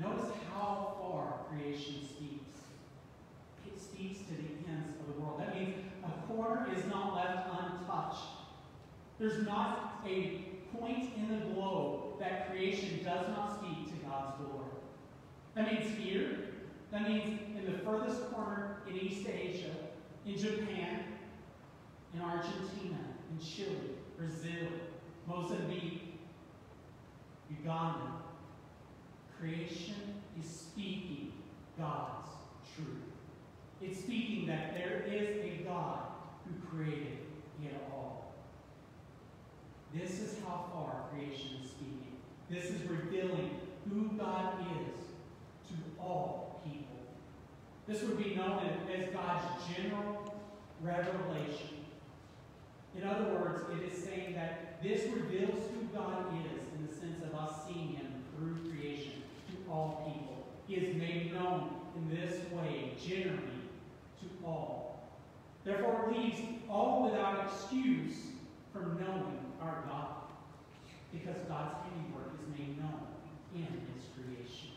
Notice 0.00 0.32
how 0.52 0.96
far 0.98 1.40
creation 1.50 1.96
speaks. 2.02 2.60
It 3.66 3.80
speaks 3.80 4.18
to 4.28 4.34
the 4.34 4.70
ends 4.70 4.92
of 4.98 5.14
the 5.14 5.20
world. 5.20 5.40
That 5.40 5.54
means 5.54 5.74
a 6.04 6.26
corner 6.26 6.68
is 6.74 6.84
not 6.86 7.14
left 7.14 7.48
untouched. 7.50 8.24
There's 9.18 9.44
not 9.46 10.02
a 10.06 10.40
point 10.78 11.10
in 11.16 11.28
the 11.28 11.54
globe 11.54 12.18
that 12.18 12.50
creation 12.50 13.00
does 13.04 13.28
not 13.28 13.58
speak 13.58 13.86
to 13.86 14.06
God's 14.06 14.36
glory. 14.38 14.55
That 15.56 15.72
means 15.72 15.98
here. 15.98 16.38
That 16.92 17.08
means 17.08 17.40
in 17.56 17.64
the 17.64 17.78
furthest 17.78 18.30
corner 18.30 18.76
in 18.86 18.94
East 18.94 19.26
Asia, 19.26 19.70
in 20.26 20.36
Japan, 20.36 21.04
in 22.14 22.20
Argentina, 22.20 22.98
in 23.30 23.44
Chile, 23.44 23.96
Brazil, 24.18 24.68
Mozambique, 25.26 26.18
Uganda. 27.50 28.12
Creation 29.40 29.94
is 30.38 30.48
speaking 30.48 31.32
God's 31.78 32.28
truth. 32.74 32.88
It's 33.80 34.00
speaking 34.00 34.46
that 34.46 34.74
there 34.74 35.04
is 35.06 35.42
a 35.42 35.64
God 35.64 36.00
who 36.44 36.76
created 36.76 37.18
it 37.62 37.74
all. 37.90 38.34
This 39.94 40.20
is 40.20 40.36
how 40.46 40.66
far 40.72 41.04
creation 41.10 41.60
is 41.62 41.70
speaking. 41.70 42.16
This 42.50 42.64
is 42.64 42.88
revealing 42.88 43.58
who 43.88 44.10
God 44.18 44.54
is 44.60 45.05
all 46.00 46.60
people. 46.64 46.96
This 47.86 48.02
would 48.02 48.18
be 48.22 48.34
known 48.34 48.60
as 48.92 49.08
God's 49.14 49.44
general 49.74 50.34
revelation. 50.82 51.84
In 52.96 53.06
other 53.06 53.24
words, 53.34 53.62
it 53.72 53.92
is 53.92 54.02
saying 54.02 54.34
that 54.34 54.82
this 54.82 55.04
reveals 55.12 55.64
who 55.70 55.86
God 55.94 56.26
is 56.44 56.62
in 56.74 56.86
the 56.86 56.94
sense 56.94 57.22
of 57.22 57.38
us 57.38 57.66
seeing 57.66 57.94
Him 57.94 58.06
through 58.34 58.70
creation 58.70 59.22
to 59.48 59.72
all 59.72 60.02
people. 60.06 60.46
He 60.66 60.74
is 60.74 60.96
made 60.96 61.32
known 61.32 61.70
in 61.96 62.16
this 62.16 62.40
way, 62.52 62.92
generally, 63.02 63.40
to 64.20 64.46
all. 64.46 65.08
Therefore, 65.64 66.08
it 66.08 66.16
leaves 66.16 66.40
all 66.70 67.04
without 67.04 67.46
excuse 67.46 68.16
from 68.72 68.98
knowing 69.00 69.38
our 69.60 69.84
God, 69.88 70.16
because 71.12 71.36
God's 71.48 71.74
handiwork 71.84 72.32
is 72.40 72.58
made 72.58 72.78
known 72.78 73.06
in 73.54 73.62
His 73.62 74.04
creation. 74.14 74.75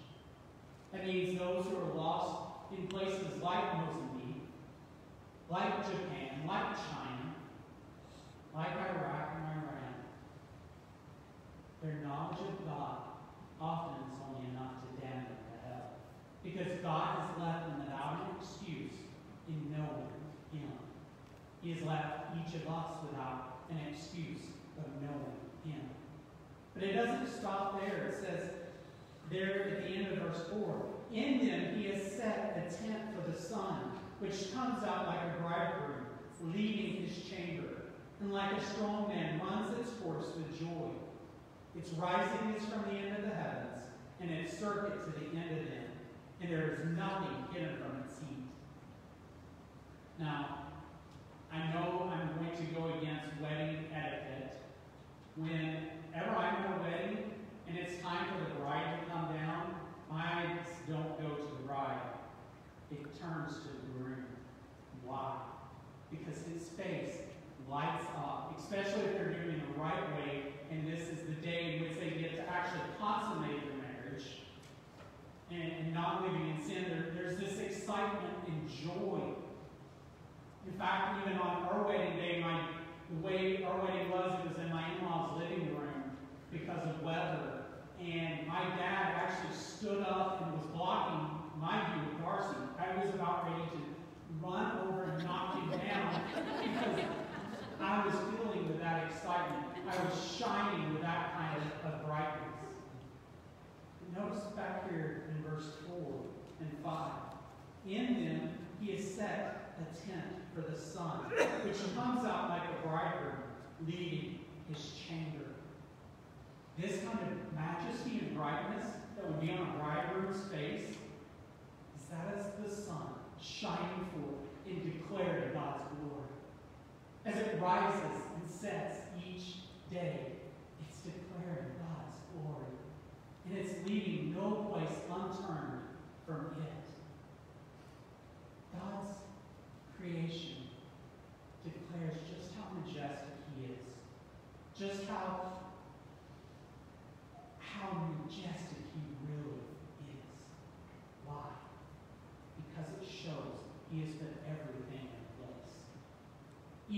That 0.92 1.06
means 1.06 1.38
those 1.38 1.66
who 1.66 1.78
are 1.78 1.94
lost 1.94 2.72
in 2.78 2.88
places 2.88 3.42
like 3.42 3.78
Mozambique, 3.78 4.44
like 5.50 5.86
Japan, 5.86 6.42
like 6.48 6.76
China, 6.76 7.36
like 8.56 8.72
Iraq 8.72 9.36
and 9.36 9.46
Iran, 9.64 9.94
their 11.84 11.96
knowledge 12.04 12.40
of 12.40 12.66
God 12.66 12.98
often 13.62 13.96
is 14.04 14.12
only 14.28 14.50
enough 14.50 14.82
to 14.82 15.02
damn 15.02 15.24
them 15.24 15.40
to 15.48 15.68
hell. 15.68 15.90
Because 16.44 16.82
God 16.82 17.20
has 17.20 17.42
left 17.42 17.68
them 17.68 17.80
without 17.86 18.26
an 18.26 18.36
excuse 18.42 18.98
in 19.48 19.72
knowing 19.72 20.10
Him. 20.52 20.72
He 21.62 21.74
has 21.74 21.82
left 21.84 22.36
each 22.36 22.56
of 22.56 22.68
us 22.68 22.98
without 23.10 23.66
an 23.70 23.80
excuse 23.92 24.42
of 24.78 24.86
knowing 25.02 25.40
Him. 25.66 25.90
But 26.74 26.84
it 26.84 26.94
doesn't 26.94 27.28
stop 27.28 27.80
there. 27.80 28.08
It 28.10 28.16
says 28.16 28.50
there 29.30 29.70
at 29.70 29.84
the 29.84 29.90
end 29.90 30.08
of 30.08 30.20
verse 30.20 30.48
4 30.52 30.86
In 31.14 31.48
them 31.48 31.76
He 31.76 31.90
has 31.90 32.12
set 32.12 32.58
a 32.58 32.74
tent 32.74 33.04
for 33.16 33.30
the 33.30 33.38
sun, 33.38 33.92
which 34.20 34.54
comes 34.54 34.84
out 34.84 35.08
like 35.08 35.20
a 35.22 35.42
bridegroom, 35.42 36.06
leaving 36.44 37.04
his 37.04 37.24
chamber, 37.24 37.84
and 38.20 38.34
like 38.34 38.52
a 38.54 38.66
strong 38.66 39.08
man 39.10 39.40
runs 39.40 39.78
its 39.80 39.92
course 40.02 40.28
with 40.36 40.60
joy. 40.60 40.90
Its 41.78 41.92
rising 41.92 42.56
is 42.58 42.66
from 42.66 42.84
the 42.84 43.00
end 43.00 43.16
of 43.18 43.24
the 43.24 43.36
heavens, 43.36 43.86
and 44.20 44.32
its 44.32 44.58
circuit 44.58 45.06
to 45.06 45.20
the 45.20 45.38
end 45.38 45.60
of 45.60 45.66
them, 45.66 45.86
and 46.42 46.52
there 46.52 46.72
is 46.74 46.98
nothing 46.98 47.36
hidden 47.54 47.78
from 47.78 48.04
its 48.04 48.20
heat. 48.20 48.44
Now, 50.20 50.69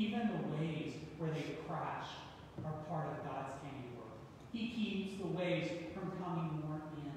Even 0.02 0.30
the 0.30 0.58
waves 0.58 0.96
where 1.20 1.30
they 1.30 1.58
crash 1.68 2.08
are 2.66 2.72
part 2.90 3.08
of 3.12 3.24
God's 3.24 3.54
handiwork. 3.62 4.18
He 4.52 4.70
keeps 4.70 5.22
the 5.22 5.28
waves 5.28 5.70
from 5.94 6.12
coming 6.24 6.64
more 6.66 6.82
in. 6.98 7.14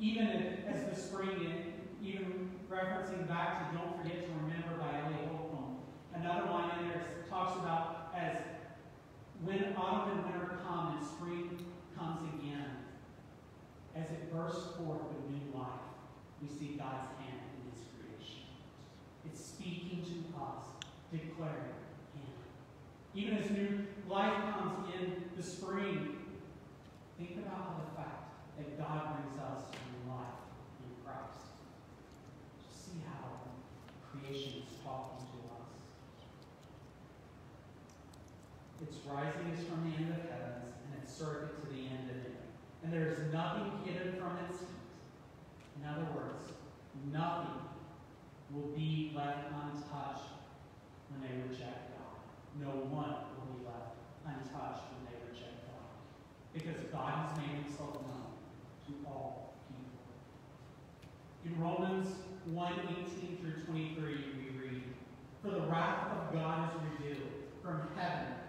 Even 0.00 0.26
as 0.66 0.88
the 0.88 0.96
spring, 0.98 1.74
even 2.02 2.50
referencing 2.70 3.28
back 3.28 3.72
to 3.72 3.78
Forget 3.98 4.24
to 4.24 4.32
Remember 4.40 4.78
by 4.78 5.00
Ellie 5.00 5.28
Holcomb. 5.28 5.76
Another 6.14 6.50
line 6.50 6.78
in 6.78 6.88
there 6.88 7.02
talks 7.28 7.58
about 7.58 8.14
as 8.16 8.38
when 9.44 9.74
autumn 9.76 10.18
and 10.18 10.24
winter 10.24 10.60
come 10.66 10.96
and 10.96 11.06
spring 11.06 11.66
comes 11.94 12.22
again, 12.34 12.70
as 13.94 14.10
it 14.10 14.32
bursts 14.32 14.76
forth 14.76 15.02
with 15.12 15.28
new 15.28 15.58
life, 15.58 15.84
we 16.40 16.48
see 16.48 16.76
God's 16.78 17.08
hand 17.20 17.40
in 17.52 17.70
his 17.70 17.84
creation. 17.92 18.48
It's 19.26 19.44
speaking 19.44 20.02
to 20.04 20.40
us, 20.40 20.64
declaring 21.12 21.74
him. 22.14 22.32
Even 23.14 23.38
as 23.38 23.50
new 23.50 23.86
life 24.08 24.34
comes 24.54 24.88
in 24.94 25.24
the 25.36 25.42
spring, 25.42 26.16
think 27.18 27.38
about 27.38 27.84
the 27.84 27.96
fact 27.96 28.30
that 28.56 28.78
God 28.78 29.16
brings 29.16 29.38
us 29.40 29.64
new 29.72 30.12
life 30.12 30.38
in 30.84 30.90
Christ. 31.04 31.50
Just 32.62 32.84
see 32.84 33.00
how 33.06 33.50
creation 34.10 34.62
is 34.68 34.76
talking 34.84 35.26
to 35.26 35.38
us. 35.58 35.70
Its 38.80 38.98
rising 39.10 39.50
is 39.50 39.66
from 39.66 39.90
the 39.90 39.96
end 39.96 40.10
of 40.14 40.22
heavens, 40.30 40.70
and 40.86 41.02
its 41.02 41.12
circuit 41.12 41.58
to 41.58 41.66
the 41.66 41.82
end 41.90 42.10
of 42.10 42.16
it. 42.16 42.38
And 42.84 42.92
there 42.92 43.08
is 43.10 43.18
nothing 43.32 43.72
hidden 43.84 44.14
from 44.20 44.38
its 44.46 44.60
heat. 44.60 44.86
In 45.82 45.88
other 45.88 46.06
words, 46.14 46.46
nothing 47.12 47.58
will 48.54 48.70
be 48.76 49.12
left 49.16 49.50
untouched 49.50 50.30
when 51.10 51.26
they 51.26 51.34
reject 51.48 51.90
God. 51.98 52.22
No 52.62 52.70
one 52.86 53.34
will 53.34 53.58
be 53.58 53.66
left 53.66 53.98
untouched 54.22 54.86
when 54.94 55.10
they 55.10 55.18
reject 55.26 55.66
God. 55.66 55.90
Because 56.54 56.78
God 56.92 57.26
has 57.26 57.36
made 57.38 57.66
himself 57.66 57.98
known 58.06 58.38
to 58.86 58.92
all 59.10 59.58
people. 59.66 60.06
In 61.44 61.60
Romans 61.60 62.14
1 62.46 62.72
18 63.10 63.38
through 63.42 63.62
23, 63.66 64.04
we 64.38 64.54
read, 64.54 64.82
For 65.42 65.50
the 65.50 65.66
wrath 65.66 66.14
of 66.14 66.32
God 66.32 66.70
is 66.70 66.80
revealed 66.94 67.28
from 67.60 67.88
heaven 67.96 68.47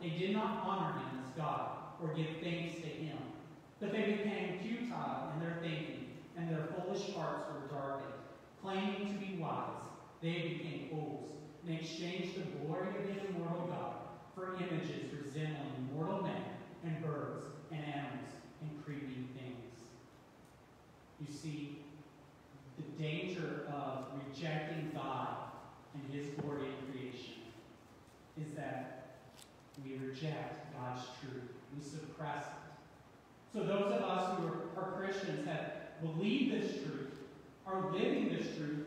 they 0.00 0.10
did 0.10 0.32
not 0.32 0.62
honor 0.64 0.98
him 0.98 1.20
as 1.24 1.36
God 1.36 1.70
or 2.02 2.14
give 2.14 2.42
thanks 2.42 2.76
to 2.76 2.86
him. 2.86 3.18
But 3.80 3.92
they 3.92 4.02
became 4.02 4.58
futile 4.60 5.32
in 5.34 5.40
their 5.40 5.58
thinking, 5.60 6.08
and 6.36 6.50
their 6.50 6.66
foolish 6.66 7.14
hearts 7.14 7.44
were 7.52 7.68
darkened. 7.68 8.12
Claiming 8.62 9.12
to 9.12 9.18
be 9.20 9.38
wise, 9.38 9.82
they 10.22 10.58
became 10.58 10.88
fools, 10.90 11.30
and 11.66 11.78
exchanged 11.78 12.36
the 12.36 12.58
glory 12.58 12.88
of 12.88 13.06
the 13.06 13.28
immortal 13.28 13.66
God 13.66 13.96
for 14.34 14.56
images 14.56 15.12
resembling 15.12 15.88
mortal 15.94 16.22
men 16.22 16.42
and 16.84 17.02
birds 17.02 17.44
and 17.70 17.84
animals 17.84 18.32
and 18.60 18.84
creeping 18.84 19.28
things. 19.36 19.56
You 21.20 21.34
see, 21.34 21.78
the 22.76 23.02
danger 23.02 23.66
of 23.72 24.06
rejecting 24.26 24.90
God 24.94 25.28
and 25.94 26.14
his 26.14 26.34
glory 26.34 26.66
in 26.66 26.92
creation 26.92 27.34
is 28.40 28.52
that 28.56 29.05
we 29.84 29.96
reject 29.96 30.72
God's 30.74 31.02
truth. 31.20 31.50
We 31.76 31.82
suppress 31.82 32.44
it. 32.44 32.52
So 33.52 33.64
those 33.64 33.92
of 33.92 34.02
us 34.02 34.38
who 34.38 34.46
are, 34.46 34.84
are 34.84 35.00
Christians 35.00 35.44
that 35.46 36.00
believe 36.02 36.52
this 36.52 36.82
truth, 36.82 37.14
are 37.66 37.90
living 37.92 38.28
this 38.28 38.56
truth, 38.56 38.86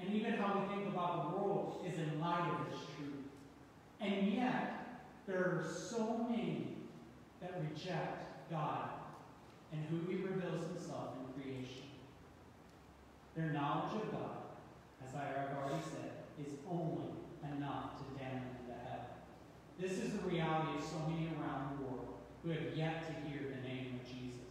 and 0.00 0.14
even 0.14 0.34
how 0.34 0.60
we 0.60 0.74
think 0.74 0.88
about 0.88 1.30
the 1.30 1.36
world 1.38 1.84
is 1.88 1.98
in 1.98 2.20
light 2.20 2.50
of 2.50 2.70
this 2.70 2.80
truth. 2.96 3.24
And 4.00 4.32
yet, 4.32 5.02
there 5.26 5.38
are 5.38 5.66
so 5.90 6.26
many 6.28 6.68
that 7.40 7.60
reject 7.70 8.50
God 8.50 8.90
and 9.72 9.84
who 9.90 10.10
he 10.10 10.22
reveals 10.22 10.66
himself 10.66 11.14
in 11.18 11.42
creation. 11.42 11.82
Their 13.36 13.50
knowledge 13.50 14.02
of 14.02 14.12
God, 14.12 14.36
as 15.06 15.14
I 15.14 15.38
have 15.38 15.56
already 15.58 15.82
said, 15.84 16.12
is 16.44 16.54
only 16.68 17.08
enough 17.56 17.98
to 17.98 18.04
damn. 18.18 18.57
This 19.78 19.92
is 19.92 20.12
the 20.12 20.28
reality 20.28 20.76
of 20.76 20.82
so 20.84 20.98
many 21.08 21.28
around 21.38 21.78
the 21.78 21.84
world 21.84 22.18
who 22.42 22.50
have 22.50 22.76
yet 22.76 23.06
to 23.06 23.12
hear 23.28 23.42
the 23.48 23.68
name 23.68 24.00
of 24.00 24.08
Jesus. 24.08 24.50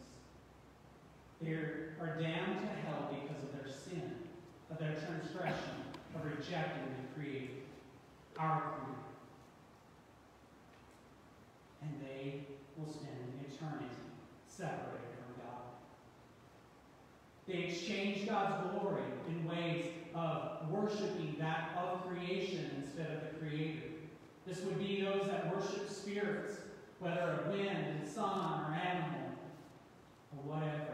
They 1.41 1.51
are 1.51 2.15
damned 2.17 2.59
to 2.61 2.67
hell 2.87 3.09
because 3.11 3.43
of 3.43 3.51
their 3.51 3.67
sin, 3.69 4.13
of 4.71 4.79
their 4.79 4.93
transgression, 4.93 5.83
of 6.15 6.23
rejecting 6.23 6.95
the 6.95 7.19
Creator, 7.19 7.53
our 8.39 8.61
Creator. 8.61 9.03
And 11.81 11.91
they 12.01 12.47
will 12.77 12.91
spend 12.91 13.17
eternity 13.51 13.85
separated 14.47 15.11
from 15.11 15.43
God. 15.43 15.61
They 17.47 17.69
exchange 17.69 18.25
God's 18.29 18.69
glory 18.71 19.03
in 19.27 19.45
ways 19.45 19.87
of 20.15 20.71
worshiping 20.71 21.35
that 21.39 21.71
of 21.77 22.07
creation 22.07 22.71
instead 22.81 23.11
of 23.11 23.21
the 23.21 23.39
Creator. 23.39 23.81
This 24.47 24.61
would 24.61 24.79
be 24.79 24.96
spirits, 26.27 26.59
whether 26.99 27.45
a 27.45 27.51
wind 27.51 27.69
and 27.69 28.07
sun 28.07 28.61
or 28.61 28.73
animal 28.73 29.31
or 30.35 30.55
whatever. 30.55 30.93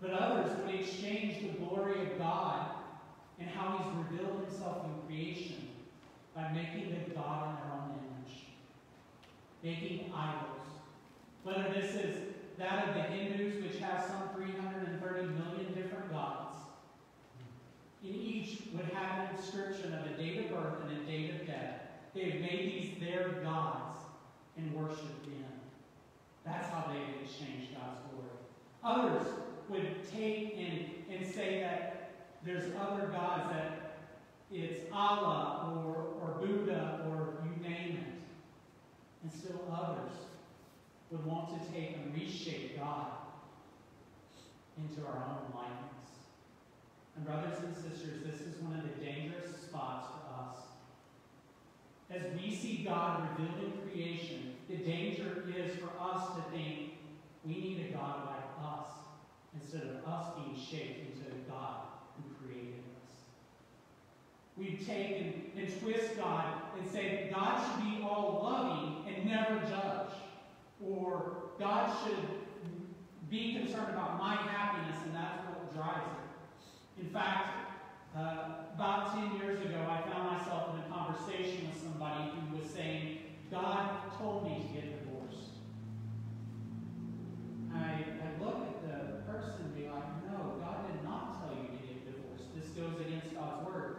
But 0.00 0.10
others 0.12 0.56
would 0.58 0.74
exchange 0.74 1.42
the 1.42 1.58
glory 1.58 2.00
of 2.02 2.18
God 2.18 2.70
and 3.40 3.48
how 3.48 3.78
He's 3.78 4.10
revealed 4.10 4.44
Himself 4.44 4.84
in 4.84 5.06
creation 5.06 5.68
by 6.34 6.52
making 6.52 6.90
the 6.90 7.14
God 7.14 7.50
in 7.50 7.54
their 7.56 7.74
own 7.74 7.90
image, 7.98 8.46
making 9.62 10.12
idols. 10.14 10.66
Whether 11.42 11.72
this 11.74 11.94
is 11.94 12.16
that 12.58 12.88
of 12.88 12.94
the 12.94 13.02
Hindus, 13.02 13.62
which 13.62 13.80
has 13.80 14.06
some 14.06 14.28
330 14.36 15.26
million 15.26 15.74
different 15.74 16.12
gods, 16.12 16.56
in 18.04 18.14
each 18.14 18.62
would 18.72 18.86
have 18.94 19.30
an 19.30 19.36
inscription 19.36 19.94
of 19.94 20.06
a 20.06 20.16
date 20.16 20.44
of 20.44 20.50
birth 20.50 20.82
and 20.88 21.00
a 21.00 21.04
date 21.04 21.40
of 21.40 21.46
death. 21.46 21.87
They 22.14 22.30
have 22.30 22.40
made 22.40 22.72
these 22.72 23.00
their 23.00 23.28
gods 23.42 23.98
and 24.56 24.74
worshiped 24.74 25.24
them. 25.24 25.44
That's 26.44 26.68
how 26.70 26.90
they 26.92 26.98
have 26.98 27.22
exchanged 27.22 27.74
God's 27.74 28.00
glory. 28.10 28.28
Others 28.82 29.26
would 29.68 30.10
take 30.10 30.56
and, 30.56 31.14
and 31.14 31.34
say 31.34 31.60
that 31.60 32.10
there's 32.44 32.72
other 32.80 33.06
gods 33.08 33.52
that 33.52 33.98
it's 34.50 34.90
Allah 34.92 35.84
or, 35.86 35.94
or 36.22 36.38
Buddha 36.40 37.06
or 37.10 37.34
you 37.44 37.68
name 37.68 37.98
it. 37.98 38.14
And 39.22 39.32
still 39.32 39.60
others 39.70 40.12
would 41.10 41.24
want 41.26 41.48
to 41.50 41.72
take 41.72 41.96
and 41.96 42.14
reshape 42.14 42.78
God 42.78 43.08
into 44.78 45.06
our 45.06 45.16
own 45.16 45.54
likeness. 45.54 46.08
And 47.16 47.26
brothers 47.26 47.58
and 47.64 47.74
sisters, 47.74 48.22
this 48.24 48.40
is 48.40 48.60
one 48.62 48.78
of 48.78 48.82
the 48.84 49.04
dangerous 49.04 49.62
spots. 49.62 50.17
As 52.10 52.22
we 52.34 52.54
see 52.54 52.84
God 52.88 53.28
revealed 53.30 53.64
in 53.64 53.72
creation, 53.82 54.54
the 54.68 54.76
danger 54.76 55.44
is 55.54 55.76
for 55.76 55.90
us 56.00 56.36
to 56.36 56.42
think 56.50 56.94
we 57.44 57.52
need 57.52 57.90
a 57.90 57.96
God 57.96 58.26
like 58.26 58.66
us 58.66 58.90
instead 59.60 59.82
of 59.82 60.10
us 60.10 60.26
being 60.36 60.56
shaped 60.56 61.00
into 61.06 61.30
the 61.30 61.50
God 61.50 61.80
who 62.16 62.46
created 62.46 62.80
us. 63.02 63.18
We 64.56 64.78
take 64.86 65.20
and, 65.20 65.64
and 65.64 65.80
twist 65.80 66.16
God 66.16 66.46
and 66.78 66.90
say 66.90 67.30
God 67.34 67.60
should 67.62 67.84
be 67.84 68.02
all 68.02 68.40
loving 68.42 69.04
and 69.06 69.26
never 69.26 69.60
judge. 69.60 70.12
Or 70.82 71.50
God 71.58 71.94
should 72.04 72.24
be 73.30 73.54
concerned 73.54 73.90
about 73.90 74.18
my 74.18 74.34
happiness 74.34 75.02
and 75.04 75.14
that's 75.14 75.44
what 75.44 75.74
drives 75.74 76.06
it. 76.06 77.02
In 77.02 77.10
fact, 77.10 77.67
uh, 78.16 78.72
about 78.74 79.14
10 79.14 79.40
years 79.40 79.60
ago, 79.64 79.84
I 79.88 80.08
found 80.08 80.38
myself 80.38 80.74
in 80.74 80.80
a 80.80 80.94
conversation 80.94 81.68
with 81.68 81.82
somebody 81.82 82.30
who 82.30 82.58
was 82.58 82.70
saying, 82.70 83.18
God 83.50 83.90
told 84.18 84.44
me 84.44 84.66
to 84.66 84.74
get 84.74 85.04
divorced. 85.04 85.58
I, 87.74 88.04
I 88.04 88.44
look 88.44 88.66
at 88.66 88.82
the 88.82 89.32
person 89.32 89.64
and 89.64 89.74
be 89.76 89.84
like, 89.84 90.08
no, 90.30 90.58
God 90.60 90.90
did 90.90 91.04
not 91.04 91.40
tell 91.40 91.56
you 91.56 91.68
to 91.68 91.86
get 91.86 92.04
divorced. 92.06 92.54
This 92.54 92.68
goes 92.70 93.00
against 93.00 93.34
God's 93.34 93.66
word. 93.66 93.96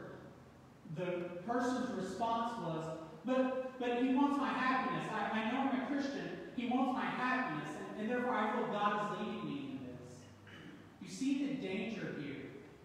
The 0.95 1.41
person's 1.47 1.91
response 1.97 2.53
was, 2.61 2.85
but, 3.25 3.79
but 3.79 4.03
he 4.03 4.13
wants 4.13 4.37
my 4.37 4.49
happiness. 4.49 5.05
I, 5.13 5.39
I 5.39 5.51
know 5.51 5.69
I'm 5.69 5.81
a 5.83 5.85
Christian. 5.87 6.29
He 6.55 6.67
wants 6.67 6.93
my 6.93 7.05
happiness. 7.05 7.69
And, 7.77 8.01
and 8.01 8.09
therefore, 8.09 8.33
I 8.33 8.51
feel 8.53 8.67
God 8.67 9.13
is 9.13 9.19
leading 9.19 9.45
me 9.45 9.57
in 9.71 9.79
this. 9.85 10.17
You 11.01 11.07
see 11.07 11.47
the 11.47 11.53
danger 11.55 12.15
here. 12.19 12.38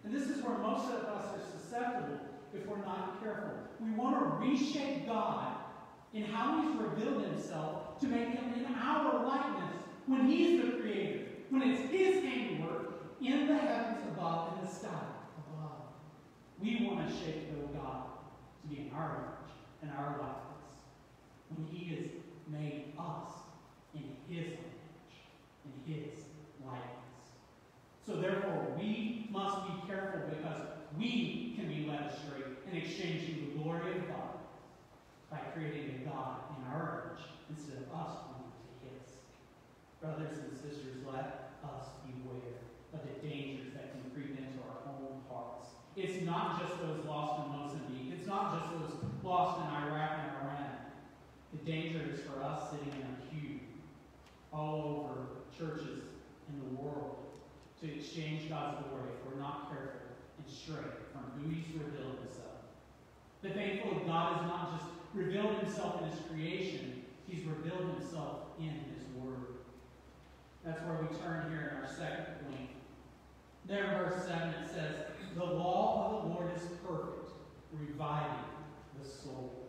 And 0.05 0.13
this 0.13 0.29
is 0.29 0.43
where 0.43 0.57
most 0.59 0.87
of 0.93 1.03
us 1.05 1.25
are 1.33 1.59
susceptible 1.59 2.19
if 2.53 2.67
we're 2.67 2.77
not 2.77 3.21
careful. 3.23 3.49
We 3.79 3.91
want 3.91 4.15
to 4.19 4.47
reshape 4.47 5.07
God 5.07 5.55
in 6.13 6.25
how 6.25 6.61
He's 6.61 6.79
revealed 6.79 7.25
Himself 7.25 7.99
to 8.01 8.07
make 8.07 8.29
Him 8.29 8.53
in 8.53 8.73
our 8.75 9.25
likeness 9.25 9.73
when 10.05 10.29
He's 10.29 10.61
the 10.61 10.71
Creator, 10.73 11.25
when 11.49 11.63
it's 11.63 11.91
His 11.91 12.23
handiwork 12.23 13.17
in 13.19 13.47
the 13.47 13.57
heavens 13.57 14.03
above 14.11 14.53
and 14.53 14.67
the 14.67 14.71
sky 14.71 14.89
above. 15.37 15.71
We 16.61 16.85
want 16.85 17.09
to 17.09 17.13
shape 17.15 17.49
the 17.49 17.77
God 17.77 18.03
to 18.61 18.67
be 18.67 18.81
in 18.81 18.91
our 18.95 19.17
image 19.17 19.55
and 19.81 19.91
our 19.91 20.11
likeness 20.11 20.65
when 21.55 21.67
He 21.67 21.95
has 21.95 22.05
made 22.47 22.93
us 22.99 23.31
in 23.95 24.03
His 24.29 24.45
image, 24.45 24.59
in 25.65 25.93
His. 25.93 26.24
So 28.05 28.17
therefore, 28.17 28.77
we 28.77 29.27
must 29.31 29.65
be 29.65 29.87
careful 29.87 30.21
because 30.29 30.61
we 30.97 31.53
can 31.57 31.67
be 31.67 31.89
led 31.89 32.11
astray 32.13 32.45
in 32.69 32.77
exchanging 32.77 33.49
the 33.49 33.63
glory 33.63 33.97
of 33.97 34.07
God 34.07 34.37
by 35.31 35.39
creating 35.53 36.01
a 36.01 36.09
God 36.09 36.37
in 36.55 36.71
our 36.71 37.09
image 37.09 37.25
instead 37.49 37.81
of 37.81 37.89
us 37.89 38.29
belonging 38.29 38.61
to 38.61 38.73
His. 38.85 39.09
Brothers 39.99 40.37
and 40.37 40.53
sisters, 40.53 41.01
let 41.01 41.57
us 41.65 41.89
beware 42.05 42.61
of 42.93 43.01
the 43.01 43.27
dangers 43.27 43.73
that 43.73 43.91
can 43.91 44.05
creep 44.13 44.37
into 44.37 44.61
our 44.69 44.85
own 44.85 45.25
hearts. 45.27 45.69
It's 45.97 46.23
not 46.23 46.61
just 46.61 46.79
those 46.79 47.03
lost 47.05 47.41
in 47.41 47.57
Mozambique. 47.57 48.13
It's 48.13 48.27
not 48.27 48.53
just 48.53 48.71
those 48.71 49.01
lost 49.23 49.61
in 49.61 49.89
Iraq 49.89 50.11
and 50.21 50.31
Iran. 50.45 50.69
The 51.53 51.71
danger 51.71 52.01
is 52.13 52.19
for 52.21 52.43
us 52.43 52.69
sitting 52.69 52.93
in 52.93 53.01
a 53.01 53.17
pew 53.33 53.59
all 54.53 55.09
over 55.09 55.41
churches 55.57 56.03
in 56.49 56.59
the 56.59 56.81
world 56.81 57.24
to 57.81 57.93
exchange 57.93 58.49
God's 58.49 58.83
glory 58.87 59.09
if 59.13 59.25
we're 59.25 59.39
not 59.39 59.69
careful 59.69 60.01
and 60.37 60.47
stray 60.47 60.89
from 61.11 61.23
who 61.35 61.49
He's 61.49 61.73
revealed 61.73 62.17
Himself. 62.23 62.63
But 63.41 63.53
thankfully, 63.53 64.01
God 64.05 64.37
has 64.37 64.47
not 64.47 64.77
just 64.77 64.91
revealed 65.13 65.57
Himself 65.57 66.01
in 66.01 66.09
His 66.09 66.19
creation, 66.29 67.03
He's 67.27 67.43
revealed 67.45 67.97
Himself 67.97 68.39
in 68.59 68.69
His 68.69 69.03
Word. 69.15 69.55
That's 70.63 70.81
where 70.83 70.97
we 71.01 71.15
turn 71.17 71.49
here 71.49 71.71
in 71.71 71.83
our 71.83 71.87
second 71.87 72.25
point. 72.47 72.69
There 73.67 73.83
in 73.83 74.09
verse 74.09 74.25
7 74.25 74.49
it 74.49 74.67
says, 74.73 74.95
The 75.35 75.43
law 75.43 76.05
of 76.05 76.23
the 76.23 76.33
Lord 76.33 76.55
is 76.55 76.63
perfect, 76.85 77.31
reviving 77.71 78.45
the 79.01 79.07
soul. 79.07 79.65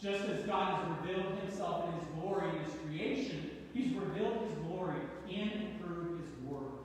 Just 0.00 0.24
as 0.28 0.44
God 0.44 0.74
has 0.74 0.98
revealed 0.98 1.38
himself 1.38 1.86
in 1.88 1.98
his 1.98 2.08
glory 2.20 2.48
in 2.50 2.64
his 2.64 2.74
creation, 2.84 3.50
he's 3.72 3.94
revealed 3.94 4.46
his 4.46 4.58
glory 4.66 5.00
in 5.28 5.48
and 5.48 5.80
through 5.80 6.18
his 6.18 6.44
word. 6.44 6.84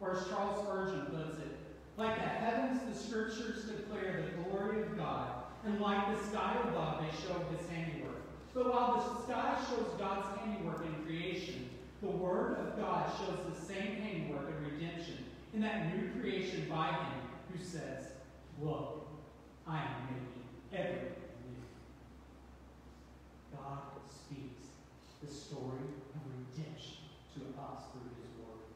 Or 0.00 0.16
as 0.16 0.28
Charles 0.28 0.62
Spurgeon 0.64 1.06
puts 1.06 1.38
it, 1.38 1.56
like 1.96 2.14
the 2.16 2.28
heavens, 2.28 2.80
the 2.88 2.96
scriptures 2.96 3.64
declare 3.64 4.24
the 4.24 4.42
glory 4.42 4.82
of 4.82 4.96
God, 4.96 5.30
and 5.64 5.80
like 5.80 6.16
the 6.16 6.24
sky 6.26 6.56
above, 6.68 7.02
they 7.02 7.10
show 7.26 7.34
his 7.56 7.68
handiwork. 7.68 8.22
But 8.54 8.72
while 8.72 8.94
the 8.96 9.22
sky 9.24 9.58
shows 9.68 9.88
God's 9.98 10.38
handiwork 10.38 10.86
in 10.86 11.04
creation, 11.04 11.70
the 12.00 12.08
word 12.08 12.58
of 12.58 12.78
God 12.78 13.10
shows 13.18 13.38
the 13.52 13.66
same 13.66 13.96
handiwork 13.96 14.48
in 14.48 14.72
redemption 14.72 15.18
in 15.54 15.60
that 15.62 15.94
new 15.94 16.10
creation 16.20 16.66
by 16.68 16.88
him 16.88 17.20
who 17.52 17.64
says, 17.64 18.12
Look, 18.62 19.08
I 19.66 19.78
am 19.78 20.06
making 20.10 20.44
everything 20.72 21.12
new. 21.44 21.66
God 23.56 23.78
speaks 24.08 24.66
the 25.22 25.32
story 25.32 25.90
of 26.14 26.20
redemption 26.26 26.98
to 27.34 27.40
us 27.60 27.82
through 27.92 28.10
his 28.22 28.30
word. 28.38 28.66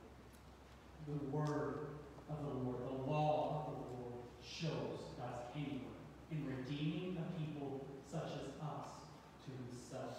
The 1.13 1.37
word 1.37 1.89
of 2.31 2.43
the 2.43 2.51
Lord, 2.65 2.77
the 2.87 3.11
law 3.11 3.67
of 3.67 3.75
the 3.75 4.03
Lord, 4.03 4.23
shows 4.43 5.13
God's 5.19 5.45
handiwork 5.55 6.01
in 6.31 6.47
redeeming 6.47 7.19
a 7.19 7.39
people 7.39 7.85
such 8.11 8.33
as 8.33 8.49
us 8.63 8.89
to 9.45 9.51
himself. 9.69 10.17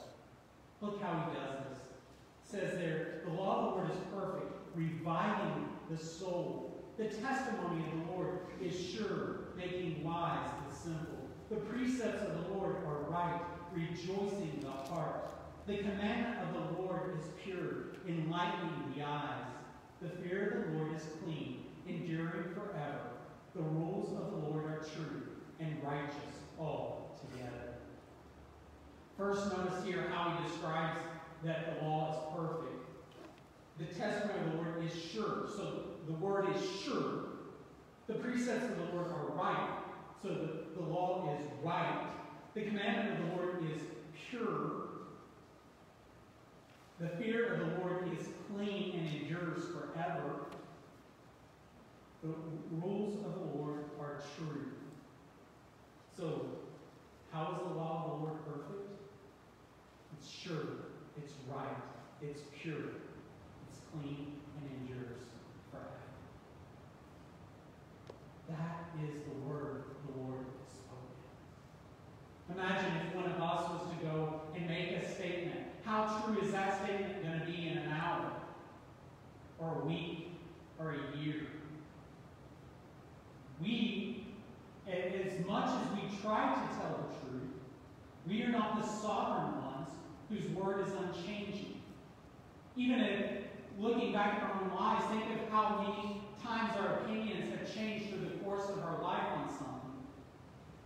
Look 0.82 1.02
how 1.02 1.30
he 1.30 1.36
does 1.36 1.58
this. 1.66 1.80
It 2.44 2.70
says 2.70 2.78
there, 2.78 3.22
the 3.26 3.32
law 3.32 3.58
of 3.58 3.64
the 3.64 3.82
Lord 3.82 3.92
is 3.92 3.98
perfect, 4.14 4.52
reviving 4.76 5.70
the 5.90 5.98
soul. 5.98 6.84
The 6.98 7.06
testimony 7.06 7.84
of 7.86 8.06
the 8.06 8.12
Lord 8.14 8.40
is 8.62 8.80
sure, 8.80 9.54
making 9.58 10.04
wise 10.04 10.50
the 10.70 10.76
simple. 10.76 11.28
The 11.50 11.56
precepts 11.56 12.22
of 12.22 12.34
the 12.36 12.54
Lord 12.54 12.76
are 12.86 13.10
right, 13.10 13.42
rejoicing 13.74 14.60
the 14.62 14.70
heart. 14.70 15.32
The 15.66 15.78
commandment 15.78 16.38
of 16.42 16.54
the 16.54 16.82
Lord 16.82 17.18
is 17.18 17.26
pure, 17.44 17.96
enlightening 18.08 18.94
the 18.96 19.04
eyes. 19.04 19.46
The 20.04 20.10
fear 20.22 20.50
of 20.50 20.72
the 20.72 20.78
Lord 20.78 20.96
is 20.96 21.04
clean, 21.24 21.66
enduring 21.88 22.54
forever. 22.54 23.00
The 23.56 23.62
rules 23.62 24.10
of 24.20 24.32
the 24.32 24.38
Lord 24.50 24.66
are 24.66 24.80
true 24.80 25.24
and 25.62 25.82
righteous 25.82 26.40
altogether. 26.60 27.76
First, 29.18 29.56
notice 29.56 29.82
here 29.86 30.12
how 30.14 30.36
he 30.36 30.50
describes 30.50 31.00
that 31.46 31.80
the 31.80 31.86
law 31.88 32.12
is 32.12 32.36
perfect. 32.36 32.74
The 33.80 33.86
testimony 33.86 34.40
of 34.40 34.52
the 34.52 34.58
Lord 34.58 34.84
is 34.86 35.02
sure. 35.02 35.48
So 35.56 35.84
the 36.06 36.14
word 36.14 36.48
is 36.54 36.62
sure. 36.84 37.26
The 38.08 38.16
precepts 38.16 38.66
of 38.66 38.78
the 38.78 38.96
Lord 38.96 39.08
are 39.08 39.28
right. 39.36 39.70
So 40.22 40.30
the, 40.30 40.82
the 40.82 40.86
law 40.86 41.34
is 41.34 41.46
right. 41.64 42.08
The 42.56 42.64
commandment 42.64 43.20
of 43.20 43.30
the 43.30 43.36
Lord 43.36 43.64
is 43.74 43.82
pure. 44.30 44.84
The 47.00 47.08
fear 47.08 47.54
of 47.54 47.60
the 47.60 47.82
Lord 47.82 48.10
is 48.18 48.28
clean 48.56 49.00
and 49.00 49.22
endures 49.22 49.64
forever. 49.68 50.46
The 52.22 52.34
rules 52.72 53.18
of 53.26 53.34
the 53.34 53.58
Lord 53.58 53.86
are 54.00 54.22
true. 54.38 54.72
So, 56.16 56.46
how 57.32 57.52
is 57.52 57.68
the 57.68 57.74
law 57.74 58.06
of 58.06 58.12
the 58.12 58.26
Lord 58.26 58.46
perfect? 58.46 58.90
It's 60.18 60.30
sure, 60.30 60.86
it's 61.18 61.34
right, 61.52 61.76
it's 62.22 62.42
pure, 62.62 63.02
it's 63.70 63.80
clean, 63.92 64.34
and 64.58 64.70
endures 64.82 65.24
forever. 65.72 65.88
That 68.50 68.86
is 69.04 69.16
the 69.24 69.50
word 69.50 69.84
the 70.06 70.22
Lord 70.22 70.46
has 70.46 70.72
spoken. 70.72 71.12
Imagine 72.56 73.08
if 73.08 73.16
one 73.16 73.26
of 73.26 73.42
us 73.42 73.70
was 73.72 73.90
to 73.90 74.06
go 74.06 74.42
and 74.56 74.68
make 74.68 74.92
a 74.92 75.14
statement. 75.14 75.60
How 75.84 76.24
true 76.24 76.42
is 76.42 76.52
that 76.52 76.84
statement 76.84 77.24
going 77.24 77.40
to 77.40 77.46
be 77.46 77.68
in 77.68 77.78
an 77.80 77.92
hour, 77.92 78.32
or 79.64 79.82
a 79.82 79.86
week, 79.86 80.32
or 80.80 80.92
a 80.92 81.18
year? 81.18 81.48
We, 83.62 84.26
as 84.88 85.46
much 85.46 85.70
as 85.70 85.88
we 85.96 86.18
try 86.22 86.54
to 86.54 86.76
tell 86.76 87.08
the 87.08 87.30
truth, 87.30 87.50
we 88.28 88.44
are 88.44 88.50
not 88.50 88.82
the 88.82 88.88
sovereign 88.88 89.64
ones 89.64 89.90
whose 90.30 90.50
word 90.50 90.88
is 90.88 90.94
unchanging. 90.94 91.82
Even 92.76 93.00
if, 93.00 93.44
looking 93.80 94.12
back 94.12 94.36
at 94.36 94.44
our 94.44 94.62
own 94.64 94.76
lives, 94.76 95.06
think 95.06 95.24
of 95.40 95.50
how 95.50 95.82
many 95.82 96.22
times 96.44 96.72
our 96.78 97.00
opinions 97.00 97.52
have 97.52 97.74
changed 97.74 98.10
through 98.10 98.26
the 98.26 98.36
course 98.44 98.70
of 98.70 98.80
our 98.80 99.02
life 99.02 99.28
on 99.38 99.50
something. 99.50 99.94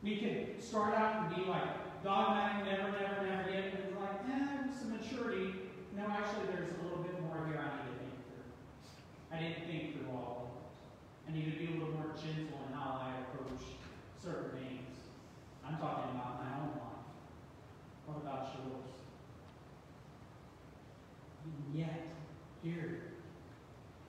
We 0.03 0.17
could 0.17 0.63
start 0.63 0.93
out 0.93 1.25
and 1.25 1.35
be 1.35 1.49
like, 1.49 2.03
dogmatic, 2.03 2.65
never, 2.65 2.91
never, 2.91 3.25
never, 3.25 3.49
yet, 3.49 3.63
and 3.65 3.79
it's 3.79 3.95
like, 3.99 4.21
eh, 4.31 4.71
some 4.77 4.95
maturity. 4.95 5.53
No, 5.95 6.03
actually, 6.09 6.47
there's 6.53 6.69
a 6.79 6.83
little 6.83 7.03
bit 7.03 7.19
more 7.23 7.45
here 7.47 7.59
I 7.59 7.85
need. 7.85 7.86
I 9.31 9.39
didn't 9.39 9.67
think 9.67 9.93
through 9.93 10.09
all 10.11 10.33
of 10.41 10.49
it. 10.55 11.29
I 11.29 11.35
need 11.35 11.51
to 11.51 11.59
be 11.59 11.65
a 11.67 11.71
little 11.77 11.93
more 11.93 12.15
gentle 12.15 12.59
in 12.67 12.73
how 12.73 13.01
I 13.03 13.11
approach 13.27 13.63
certain 14.23 14.57
things. 14.57 14.95
I'm 15.65 15.77
talking 15.77 16.15
about 16.15 16.43
my 16.43 16.51
own 16.63 16.71
life. 16.79 17.03
What 18.05 18.17
about 18.23 18.55
yours? 18.55 18.87
And 21.43 21.77
yet, 21.77 22.07
here, 22.63 23.01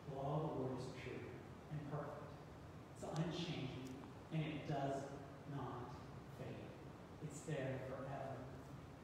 the 0.08 0.16
law 0.16 0.36
of 0.36 0.42
the 0.42 0.62
Lord 0.62 0.78
is 0.78 0.84
pure 1.02 1.18
and 1.72 1.80
perfect. 1.90 2.30
It's 2.94 3.04
unchanging, 3.04 3.98
and 4.32 4.42
it 4.42 4.68
does 4.68 5.02
not 5.50 5.98
fade. 6.38 6.62
It's 7.24 7.40
there 7.40 7.80
forever. 7.90 8.38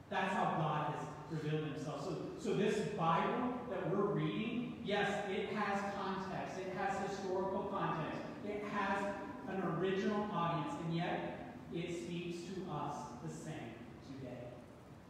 That's 0.09 0.33
how 0.33 0.55
God 0.57 0.93
has 0.95 1.03
revealed 1.31 1.67
himself. 1.67 2.03
So, 2.03 2.17
so 2.39 2.53
this 2.55 2.77
Bible 2.97 3.53
that 3.69 3.89
we're 3.89 4.13
reading, 4.13 4.79
yes, 4.83 5.11
it 5.29 5.49
has 5.55 5.79
context. 5.99 6.59
It 6.59 6.73
has 6.77 7.09
historical 7.09 7.63
context. 7.63 8.21
It 8.47 8.63
has 8.71 9.03
an 9.49 9.61
original 9.77 10.27
audience, 10.31 10.73
and 10.83 10.84
yet 10.95 11.55
it 11.73 11.91
speaks 11.91 12.37
to 12.47 12.71
us 12.71 12.95
the 13.25 13.33
same 13.33 13.75
today. 14.07 14.47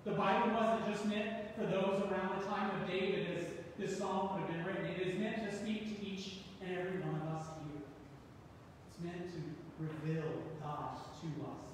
The 0.03 0.11
Bible 0.11 0.53
wasn't 0.53 0.91
just 0.91 1.05
meant 1.05 1.55
for 1.55 1.65
those 1.65 2.01
around 2.01 2.39
the 2.39 2.45
time 2.47 2.81
of 2.81 2.87
David 2.87 3.37
as 3.37 3.43
this 3.77 3.97
psalm 3.97 4.33
would 4.33 4.41
have 4.41 4.49
been 4.49 4.65
written. 4.65 4.85
It 4.85 5.07
is 5.07 5.19
meant 5.19 5.49
to 5.49 5.55
speak 5.55 5.95
to 5.95 6.05
each 6.05 6.39
and 6.61 6.77
every 6.77 6.99
one 7.01 7.21
of 7.21 7.35
us 7.35 7.45
here. 7.61 7.83
It's 8.89 9.03
meant 9.03 9.31
to 9.33 9.39
reveal 9.79 10.23
God 10.61 10.97
to 11.21 11.27
us 11.45 11.65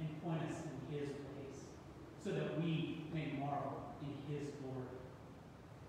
and 0.00 0.22
point 0.22 0.40
us 0.48 0.56
in 0.64 0.96
His 0.96 1.08
ways 1.08 1.68
so 2.24 2.30
that 2.30 2.58
we 2.60 3.04
may 3.12 3.32
marvel 3.38 3.92
in 4.02 4.32
His 4.32 4.48
glory 4.62 4.96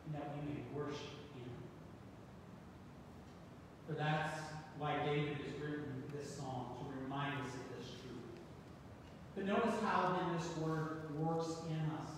and 0.06 0.16
that 0.16 0.36
we 0.36 0.54
may 0.54 0.60
worship 0.74 1.16
Him. 1.36 1.52
For 3.88 3.94
that's 3.94 4.40
why 4.78 4.98
David 5.06 5.38
has 5.38 5.62
written 5.62 6.04
this 6.14 6.36
psalm 6.36 6.83
remind 7.14 7.46
us 7.46 7.54
of 7.54 7.78
this 7.78 7.90
truth. 7.90 8.34
But 9.36 9.46
notice 9.46 9.80
how 9.84 10.18
then 10.18 10.38
this 10.38 10.58
word 10.58 11.16
works 11.18 11.48
in 11.70 11.80
us. 12.02 12.10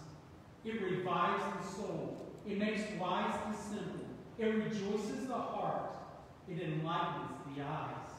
It 0.64 0.82
revives 0.82 1.44
the 1.60 1.76
soul. 1.76 2.32
It 2.48 2.58
makes 2.58 2.82
wise 3.00 3.34
the 3.50 3.58
simple. 3.58 4.06
It 4.38 4.46
rejoices 4.46 5.28
the 5.28 5.34
heart. 5.34 5.98
It 6.50 6.62
enlightens 6.62 7.32
the 7.56 7.64
eyes. 7.64 8.12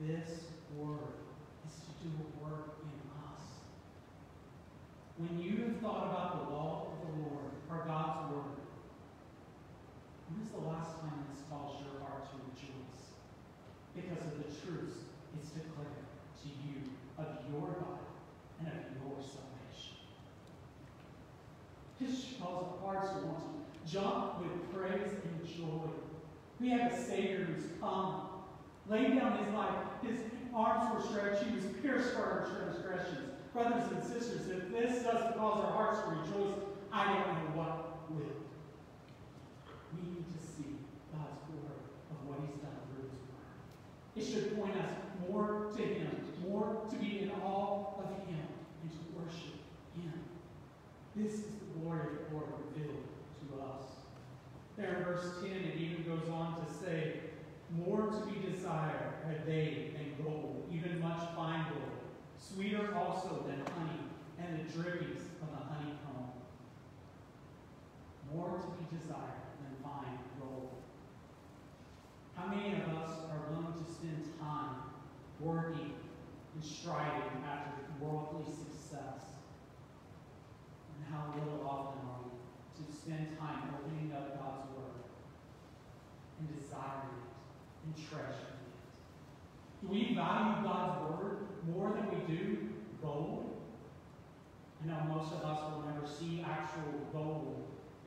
This 0.00 0.30
word 0.76 1.14
is 1.66 1.74
to 1.74 2.08
do 2.08 2.10
a 2.16 2.44
work 2.44 2.76
in 2.82 3.10
us. 3.22 3.42
When 5.18 5.40
you 5.40 5.64
have 5.64 5.76
thought 5.80 6.08
about 6.08 6.48
the 6.48 6.54
law 6.54 6.92
of 6.92 7.06
the 7.06 7.22
Lord, 7.22 7.52
or 7.68 7.84
God's 7.86 8.32
word, 8.32 8.56
when 10.28 10.42
is 10.42 10.50
the 10.50 10.58
last 10.58 11.00
time 11.00 11.26
this 11.30 11.42
caused 11.50 11.84
your 11.84 12.00
heart 12.00 12.24
to 12.30 12.36
rejoice? 12.48 12.79
because 13.94 14.24
of 14.24 14.38
the 14.38 14.44
truths 14.44 14.96
it's 15.38 15.50
declared 15.50 16.04
to 16.42 16.48
you 16.48 16.90
of 17.18 17.26
your 17.50 17.68
God 17.68 17.98
and 18.60 18.68
of 18.68 18.74
your 19.02 19.16
salvation. 19.18 19.96
This 22.00 22.38
calls 22.40 22.80
our 22.82 22.94
hearts 22.94 23.10
to 23.10 23.26
want 23.26 23.40
to 23.40 23.92
jump 23.92 24.40
with 24.40 24.74
praise 24.74 25.12
and 25.24 25.46
joy. 25.46 25.90
We 26.60 26.70
have 26.70 26.92
a 26.92 27.04
Savior 27.04 27.44
who's 27.44 27.64
come, 27.80 28.22
laid 28.88 29.18
down 29.18 29.44
his 29.44 29.54
life. 29.54 29.74
His 30.02 30.20
arms 30.54 30.94
were 30.94 31.10
stretched. 31.10 31.44
He 31.44 31.54
was 31.54 31.64
pierced 31.80 32.14
for 32.14 32.22
our 32.22 32.48
transgressions. 32.48 33.30
Brothers 33.52 33.90
and 33.92 34.02
sisters, 34.02 34.48
if 34.48 34.70
this 34.70 35.02
doesn't 35.02 35.36
cause 35.36 35.64
our 35.64 35.72
hearts 35.72 36.00
to 36.00 36.08
rejoice, 36.10 36.54
I 36.92 37.06
don't 37.06 37.26
know 37.26 37.62
what 37.62 38.10
will. 38.10 38.39
It 44.20 44.26
should 44.26 44.54
point 44.54 44.76
us 44.76 44.92
more 45.30 45.72
to 45.74 45.82
him, 45.82 46.10
more 46.46 46.82
to 46.90 46.96
be 46.96 47.20
in 47.20 47.30
awe 47.42 47.94
of 47.96 48.28
him, 48.28 48.44
and 48.82 48.90
to 48.92 48.98
worship 49.16 49.54
him. 49.96 50.12
This 51.16 51.32
is 51.32 51.44
the 51.54 51.80
glory 51.80 52.00
of 52.00 52.28
the 52.28 52.36
Lord 52.36 52.48
revealed 52.68 53.00
to 53.48 53.62
us. 53.62 53.84
There 54.76 54.98
in 54.98 55.04
verse 55.04 55.24
10, 55.40 55.52
it 55.52 55.74
even 55.78 56.04
goes 56.04 56.28
on 56.28 56.62
to 56.62 56.70
say, 56.70 57.14
More 57.74 58.08
to 58.08 58.26
be 58.26 58.46
desired 58.46 59.24
are 59.24 59.42
they 59.46 59.92
than 59.94 60.22
gold, 60.22 60.68
even 60.70 61.00
much 61.00 61.22
fine 61.34 61.64
gold, 61.70 62.00
sweeter 62.36 62.94
also 62.94 63.46
than 63.46 63.64
honey, 63.74 64.00
and 64.38 64.58
the 64.58 64.70
drippings 64.70 65.22
of 65.40 65.48
the 65.48 65.64
honeycomb. 65.64 66.28
More 68.34 68.58
to 68.58 68.66
be 68.76 68.98
desired 68.98 69.48
than 69.62 69.82
fine. 69.82 70.18
How 72.40 72.46
many 72.46 72.72
of 72.72 72.88
us 72.96 73.10
are 73.30 73.52
willing 73.52 73.74
to 73.74 73.92
spend 73.92 74.24
time 74.40 74.76
working 75.40 75.92
and 76.54 76.64
striving 76.64 77.44
after 77.44 77.70
worldly 78.00 78.44
success? 78.50 79.36
And 80.96 81.12
how 81.12 81.34
little 81.36 81.60
often 81.68 82.00
are 82.08 82.24
we 82.24 82.82
to 82.82 82.92
spend 82.92 83.38
time 83.38 83.74
opening 83.76 84.12
up 84.16 84.40
God's 84.40 84.70
Word 84.74 85.04
and 86.38 86.48
desiring 86.58 87.12
it 87.20 87.84
and 87.84 87.94
treasuring 88.08 88.56
it? 88.56 89.82
Do 89.82 89.88
we 89.92 90.14
value 90.14 90.64
God's 90.64 91.10
Word 91.10 91.36
more 91.68 91.92
than 91.92 92.08
we 92.08 92.36
do 92.36 92.68
gold? 93.02 93.60
I 94.82 94.86
know 94.86 95.14
most 95.14 95.34
of 95.34 95.44
us 95.44 95.60
will 95.70 95.84
never 95.92 96.06
see 96.06 96.42
actual 96.42 97.04
gold 97.12 97.59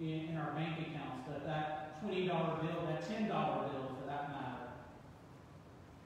in, 0.04 0.30
in 0.30 0.38
our 0.38 0.52
bank 0.52 0.80
accounts, 0.80 1.24
but 1.28 1.46
that 1.46 2.04
$20 2.04 2.28
bill, 2.28 2.86
that 2.88 3.08
$10 3.08 3.28
bill 3.28 3.96
for 3.96 4.08
that 4.08 4.30
matter, 4.30 4.68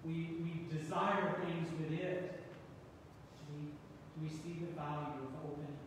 we, 0.05 0.37
we 0.41 0.67
desire 0.69 1.35
things 1.43 1.67
with 1.79 1.91
it. 1.99 2.43
Do 3.37 3.53
we, 3.55 3.65
do 3.65 4.17
we 4.21 4.29
see 4.29 4.59
the 4.61 4.71
value 4.75 5.25
of 5.25 5.49
opening 5.49 5.77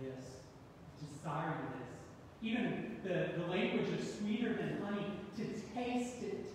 this, 0.00 0.46
desiring 1.00 1.66
this? 1.78 1.90
Even 2.42 2.96
the, 3.02 3.42
the 3.42 3.46
language 3.50 3.88
of 3.98 4.06
sweeter 4.06 4.54
than 4.54 4.80
honey, 4.82 5.06
to 5.36 5.44
taste 5.74 6.22
it. 6.22 6.46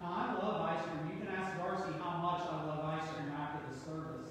Now, 0.00 0.38
I 0.40 0.46
love 0.46 0.62
ice 0.62 0.82
cream. 0.84 1.18
You 1.18 1.26
can 1.26 1.34
ask 1.34 1.58
Darcy 1.58 1.92
how 2.00 2.16
much 2.22 2.48
I 2.48 2.64
love 2.64 2.84
ice 2.84 3.08
cream 3.10 3.32
after 3.36 3.58
the 3.68 3.76
service. 3.76 4.30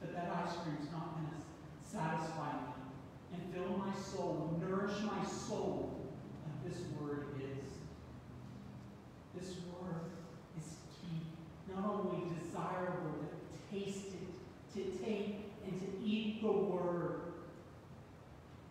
But 0.00 0.12
that 0.14 0.28
ice 0.44 0.56
cream's 0.62 0.90
not 0.92 1.14
going 1.14 1.30
to 1.30 1.40
satisfy 1.88 2.52
me 2.52 2.73
fill 3.54 3.78
my 3.78 3.94
soul, 3.94 4.60
nourish 4.60 5.00
my 5.02 5.24
soul 5.24 6.10
like 6.44 6.72
this 6.72 6.82
word 7.00 7.26
is. 7.38 7.70
This 9.34 9.56
word 9.80 10.10
is 10.58 10.74
key. 11.00 11.20
Not 11.72 11.88
only 11.88 12.24
desirable, 12.40 13.14
but 13.20 13.70
taste 13.70 14.06
it, 14.08 14.74
to 14.74 15.04
take 15.04 15.52
and 15.64 15.80
to 15.80 16.04
eat 16.04 16.42
the 16.42 16.50
word. 16.50 17.20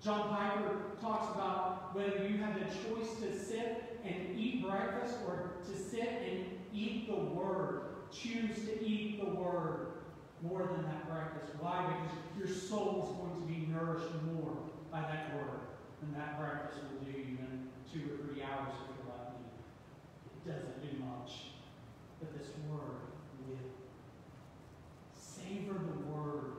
John 0.04 0.30
Piper 0.30 0.76
talks 1.00 1.34
about 1.34 1.96
whether 1.96 2.28
you 2.28 2.38
have 2.40 2.56
the 2.56 2.66
choice 2.66 3.16
to 3.22 3.40
sit 3.40 4.00
and 4.04 4.38
eat 4.38 4.68
breakfast 4.68 5.16
or 5.26 5.54
to 5.66 5.78
sit 5.78 6.10
and 6.30 6.46
eat 6.74 7.08
the 7.08 7.16
word. 7.16 7.84
Choose 8.12 8.66
to 8.66 8.86
eat 8.86 9.24
the 9.24 9.34
word 9.34 9.94
more 10.42 10.68
than 10.68 10.84
that 10.84 11.10
breakfast. 11.10 11.54
Why? 11.60 11.86
Because 11.88 12.18
your 12.38 12.58
soul 12.58 13.08
is 13.08 13.16
going 13.18 13.42
to 13.42 13.48
be 13.48 13.72
nourished 13.72 14.14
more 14.36 14.63
by 14.94 15.02
that 15.02 15.34
word 15.34 15.66
than 16.00 16.14
that 16.14 16.40
breakfast 16.40 16.84
will 16.84 17.12
do 17.12 17.18
you 17.18 17.38
in 17.42 17.68
two 17.92 18.14
or 18.14 18.18
three 18.22 18.44
hours 18.44 18.70
if 18.78 18.94
you're 18.94 19.10
like 19.10 19.34
me. 19.42 19.50
It 20.30 20.46
doesn't 20.46 20.82
do 20.86 21.04
much. 21.04 21.58
But 22.20 22.38
this 22.38 22.50
word 22.70 23.10
will. 23.48 23.58
Savor 25.18 25.74
the 25.74 26.00
word. 26.14 26.54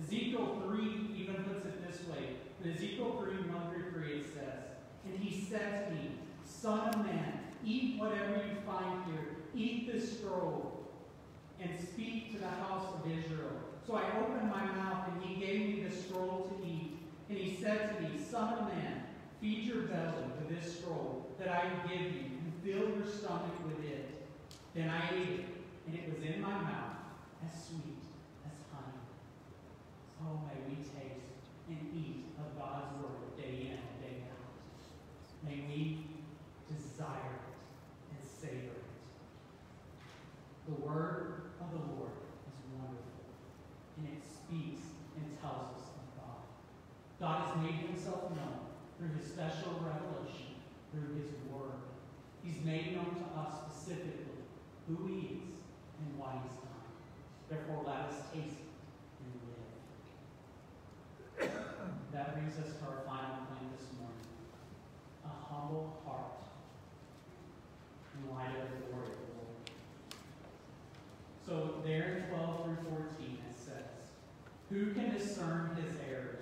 Ezekiel 0.00 0.62
3 0.64 1.10
even 1.18 1.42
puts 1.42 1.66
it 1.66 1.84
this 1.86 2.06
way. 2.08 2.36
In 2.62 2.70
Ezekiel 2.70 3.18
3, 3.20 3.50
1 3.50 3.70
through 3.70 3.90
3, 3.90 4.12
it 4.20 4.26
says, 4.32 4.62
And 5.04 5.18
he 5.18 5.44
said 5.44 5.88
to 5.88 5.94
me, 5.94 6.12
Son 6.46 6.88
of 6.88 7.04
man, 7.04 7.40
eat 7.64 7.98
whatever 7.98 8.36
you 8.36 8.56
find 8.64 9.04
here. 9.06 9.36
Eat 9.54 9.92
the 9.92 10.00
scroll 10.00 10.88
and 11.60 11.70
speak 11.78 12.32
to 12.32 12.38
the 12.38 12.48
house 12.48 12.94
of 12.94 13.10
Israel. 13.10 13.50
So 13.86 13.96
I 13.96 14.04
opened 14.18 14.48
my 14.48 14.64
mouth, 14.64 15.08
and 15.08 15.22
he 15.22 15.44
gave 15.44 15.60
me 15.60 15.82
the 15.82 15.94
scroll 15.94 16.48
to 16.48 16.66
eat. 16.66 16.81
And 17.32 17.40
he 17.40 17.56
said 17.56 17.96
to 17.96 18.02
me, 18.02 18.10
Son 18.22 18.52
of 18.52 18.68
man, 18.68 19.04
feed 19.40 19.64
your 19.64 19.84
belly 19.84 20.24
with 20.36 20.50
this 20.50 20.80
scroll 20.80 21.30
that 21.38 21.48
I 21.48 21.88
give 21.88 22.12
you, 22.12 22.24
and 22.44 22.52
fill 22.62 22.94
your 22.94 23.06
stomach 23.06 23.56
with 23.64 23.82
it. 23.86 24.28
Then 24.74 24.90
I 24.90 25.14
ate 25.14 25.40
it, 25.40 25.44
and 25.86 25.94
it 25.94 26.12
was 26.12 26.22
in 26.22 26.42
my 26.42 26.52
mouth 26.52 27.00
as 27.42 27.68
sweet 27.68 28.04
as 28.44 28.52
honey. 28.70 29.00
So 30.12 30.42
may 30.44 30.60
we 30.68 30.76
taste 30.76 31.24
and 31.70 31.78
eat 31.96 32.26
of 32.38 32.54
God's 32.58 33.00
word 33.00 33.34
day 33.38 33.70
in 33.70 33.78
and 33.80 34.02
day 34.02 34.24
out. 34.28 35.48
May 35.48 35.64
we 35.74 36.04
desire 36.68 37.32
it 37.32 38.12
and 38.12 38.28
savor 38.28 38.76
it. 38.76 38.92
The 40.68 40.74
word 40.86 41.44
of 41.62 41.70
the 41.70 41.94
Lord 41.96 42.12
is 42.46 42.60
wonderful, 42.76 43.24
and 43.96 44.08
it 44.08 44.22
speaks 44.22 44.84
and 45.16 45.40
tells 45.40 45.80
us. 45.80 45.81
God 47.22 47.46
has 47.46 47.62
made 47.62 47.86
himself 47.86 48.34
known 48.34 48.66
through 48.98 49.14
his 49.16 49.30
special 49.30 49.78
revelation, 49.78 50.58
through 50.90 51.14
his 51.22 51.30
word. 51.46 51.78
He's 52.42 52.64
made 52.64 52.96
known 52.96 53.14
to 53.14 53.38
us 53.38 53.62
specifically 53.62 54.42
who 54.88 55.06
he 55.06 55.38
is 55.38 55.54
and 56.02 56.18
why 56.18 56.42
he's 56.42 56.58
come. 56.58 56.82
Therefore, 57.48 57.84
let 57.86 58.10
us 58.10 58.26
taste 58.34 58.66
and 59.22 59.38
live. 61.38 61.52
That 62.12 62.34
brings 62.34 62.58
us 62.58 62.74
to 62.74 62.84
our 62.90 63.06
final 63.06 63.46
point 63.54 63.70
this 63.78 63.86
morning. 64.02 64.26
A 65.24 65.28
humble 65.28 66.02
heart 66.04 66.42
in 68.18 68.34
light 68.34 68.50
of 68.50 68.66
the 68.66 68.90
glory 68.90 69.14
of 69.14 69.22
the 69.22 69.38
Lord. 69.38 69.62
So 71.46 71.86
there 71.86 72.26
in 72.26 72.34
12 72.34 72.64
through 72.64 72.82
14 72.90 73.38
it 73.48 73.56
says, 73.56 74.10
Who 74.70 74.92
can 74.92 75.14
discern 75.16 75.78
his 75.80 75.94
errors? 76.10 76.41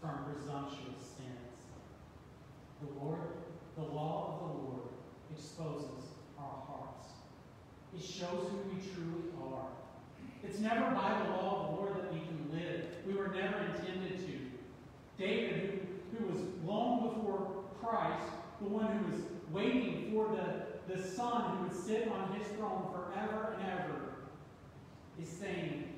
from 0.00 0.24
presumptuous 0.24 1.00
sins. 1.16 1.48
The 2.80 3.04
Lord, 3.04 3.20
the 3.76 3.82
law 3.82 4.34
of 4.34 4.48
the 4.48 4.54
Lord 4.62 4.88
exposes 5.32 6.04
our 6.38 6.62
hearts. 6.66 7.08
It 7.96 8.02
shows 8.02 8.50
who 8.50 8.58
we 8.70 8.80
truly 8.80 9.30
are. 9.52 9.66
It's 10.44 10.60
never 10.60 10.90
by 10.94 11.22
the 11.24 11.30
law 11.30 11.56
of 11.56 11.66
the 11.66 11.82
Lord 11.82 11.96
that 11.96 12.12
we 12.12 12.20
can 12.20 12.50
live. 12.52 12.84
We 13.06 13.14
were 13.14 13.28
never 13.28 13.58
intended 13.58 14.18
to. 14.18 14.38
David, 15.18 15.88
who, 16.12 16.24
who 16.24 16.32
was 16.32 16.42
long 16.64 17.08
before 17.08 17.64
Christ, 17.82 18.28
the 18.60 18.68
one 18.68 18.86
who 18.86 19.12
was 19.12 19.20
waiting 19.50 20.12
for 20.12 20.28
the, 20.28 20.94
the 20.94 21.02
Son 21.02 21.56
who 21.56 21.64
would 21.64 21.76
sit 21.76 22.08
on 22.08 22.38
his 22.38 22.46
throne 22.52 22.86
forever 22.92 23.56
and 23.58 23.68
ever, 23.68 23.98
is 25.20 25.28
saying, 25.28 25.97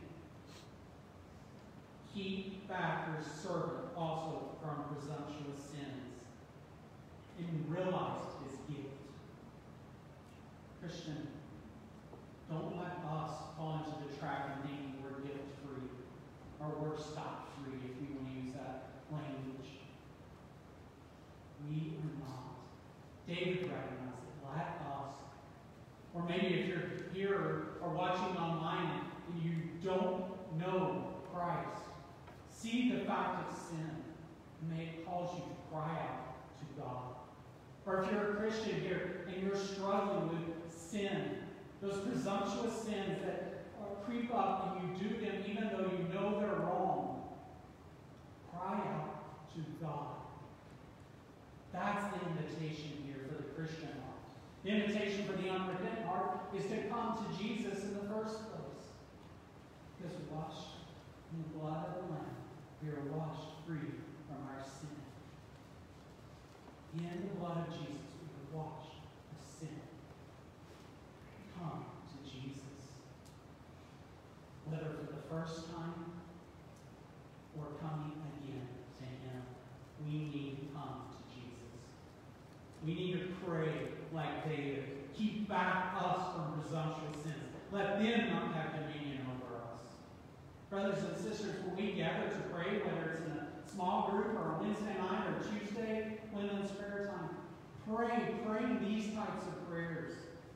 keep 2.20 2.68
back 2.68 3.08
your 3.08 3.24
servant 3.24 3.88
also 3.96 4.50
from 4.60 4.84
presumptuous 4.94 5.58
sins, 5.72 6.20
and 7.38 7.64
realized 7.68 8.28
his 8.44 8.58
guilt. 8.68 8.92
Christian, 10.80 11.28
don't 12.50 12.76
let 12.76 13.00
us 13.10 13.30
fall 13.56 13.84
into 13.84 14.04
the 14.04 14.18
trap 14.18 14.56
of 14.56 14.68
thinking 14.68 14.96
we're 15.02 15.20
guilt 15.20 15.48
free 15.64 15.88
or 16.60 16.74
we're 16.80 16.98
stop 16.98 17.48
free, 17.56 17.78
if 17.88 17.96
we 18.00 18.14
want 18.14 18.28
to 18.28 18.42
use 18.42 18.54
that 18.54 19.00
language. 19.10 19.80
We 21.68 21.96
are 21.96 22.20
not. 22.20 22.60
David 23.26 23.70
recognized 23.70 24.24
it. 24.28 24.46
Let 24.46 24.80
us. 24.92 25.14
Or 26.12 26.24
maybe 26.28 26.60
if 26.60 26.68
you're 26.68 26.90
here 27.14 27.64
or 27.80 27.88
watching 27.90 28.36
online 28.36 29.00
and 29.32 29.42
you 29.42 29.52
don't 29.82 30.24
know 30.58 31.06
Christ, 31.32 31.79
sin, 32.60 33.90
and 34.60 34.70
may 34.70 34.84
it 34.84 35.06
cause 35.06 35.30
you 35.34 35.42
to 35.42 35.72
cry 35.72 35.90
out 35.90 36.36
to 36.58 36.80
God. 36.80 37.02
Or 37.86 38.02
if 38.02 38.10
you're 38.10 38.32
a 38.32 38.34
Christian 38.36 38.80
here 38.80 39.26
and 39.28 39.42
you're 39.42 39.56
struggling 39.56 40.28
with 40.28 40.72
sin, 40.72 41.38
those 41.80 42.06
presumptuous 42.06 42.74
sins 42.82 43.18
that 43.24 43.50
creep 44.04 44.34
up 44.34 44.76
and 44.76 44.98
you 44.98 45.08
do 45.08 45.24
them 45.24 45.44
even 45.48 45.68
though 45.68 45.84
you 45.84 46.12
know 46.12 46.40
they're 46.40 46.66
wrong, 46.66 47.22
cry 48.52 48.74
out 48.74 49.54
to 49.54 49.60
God. 49.80 50.16
That's 51.72 52.12
the 52.12 52.28
invitation 52.28 53.04
here 53.06 53.22
for 53.28 53.42
the 53.42 53.48
Christian 53.50 53.88
heart. 53.88 54.20
The 54.64 54.70
invitation 54.70 55.24
for 55.24 55.32
the 55.40 55.48
unrepentant 55.48 56.06
heart 56.06 56.40
is 56.56 56.64
to 56.64 56.76
come 56.90 57.16
to 57.16 57.42
Jesus 57.42 57.84
in 57.84 57.94
the 57.94 58.12
first 58.12 58.36
place. 58.50 58.70
Because 59.96 60.16
washed 60.30 60.80
in 61.32 61.42
the 61.42 61.58
blood 61.58 61.86
of 61.86 61.94
the 61.94 62.12
Lamb, 62.12 62.39
we 62.82 62.88
are 62.88 63.12
washed 63.12 63.48
free 63.66 63.92
from 64.26 64.48
our 64.48 64.64
sin. 64.64 64.88
In 66.96 67.28
the 67.28 67.34
blood 67.38 67.68
of 67.68 67.74
Jesus, 67.74 68.08
we 68.20 68.28
are 68.32 68.62
washed 68.62 69.04
of 69.36 69.44
sin. 69.44 69.80
Come 71.58 71.84
to 72.08 72.30
Jesus. 72.30 73.04
Whether 74.64 74.86
for 74.86 75.12
the 75.12 75.22
first 75.28 75.70
time 75.72 76.12
or 77.58 77.66
coming 77.80 78.16
again 78.40 78.68
to 78.98 79.04
Him, 79.04 79.42
we 80.06 80.12
need 80.30 80.56
to 80.60 80.74
come 80.74 81.04
to 81.12 81.34
Jesus. 81.34 81.84
We 82.84 82.94
need 82.94 83.12
to 83.12 83.28
pray 83.44 83.92
like 84.12 84.48
David. 84.48 84.84
Keep 85.14 85.48
back 85.50 85.94
us 86.00 86.34
from 86.34 86.60
presumptuous 86.60 87.22
sins. 87.22 87.36
Let 87.70 88.00
them 88.00 88.30
not 88.30 88.54
have 88.54 88.72
dominion. 88.72 88.99
Brothers 90.70 91.02
and 91.02 91.16
sisters, 91.16 91.56
when 91.64 91.74
we 91.74 91.94
gather 91.94 92.28
to 92.28 92.40
pray, 92.52 92.78
whether 92.78 93.10
it's 93.10 93.22
in 93.22 93.32
a 93.32 93.48
small 93.68 94.08
group 94.08 94.38
or 94.38 94.54
a 94.54 94.62
Wednesday 94.62 94.96
night 94.98 95.26
or 95.26 95.58
Tuesday, 95.58 96.20
women's 96.32 96.70
prayer 96.70 97.12
time, 97.12 97.36
pray, 97.88 98.36
pray 98.46 98.78
these 98.80 99.12
types 99.12 99.48
of 99.48 99.68
prayers. 99.68 100.12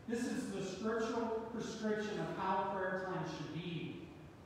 This 0.06 0.20
is 0.20 0.52
the 0.52 0.62
scriptural 0.62 1.50
prescription 1.52 2.20
of 2.20 2.38
how 2.38 2.70
prayer 2.72 3.08
time 3.08 3.24
should 3.36 3.54
be. 3.54 4.02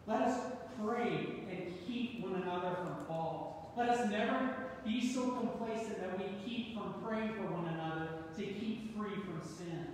Let 0.06 0.22
us 0.22 0.40
pray 0.82 1.44
and 1.50 1.74
keep 1.86 2.22
one 2.22 2.36
another 2.36 2.74
from 2.76 3.04
fault. 3.06 3.72
Let 3.76 3.90
us 3.90 4.10
never 4.10 4.54
be 4.86 5.06
so 5.06 5.32
complacent 5.32 6.00
that 6.00 6.18
we 6.18 6.24
keep 6.46 6.78
from 6.78 6.94
praying 7.04 7.34
for 7.34 7.42
one 7.42 7.66
another 7.74 8.08
to 8.38 8.42
keep 8.42 8.96
free 8.96 9.16
from 9.16 9.42
sin. 9.46 9.86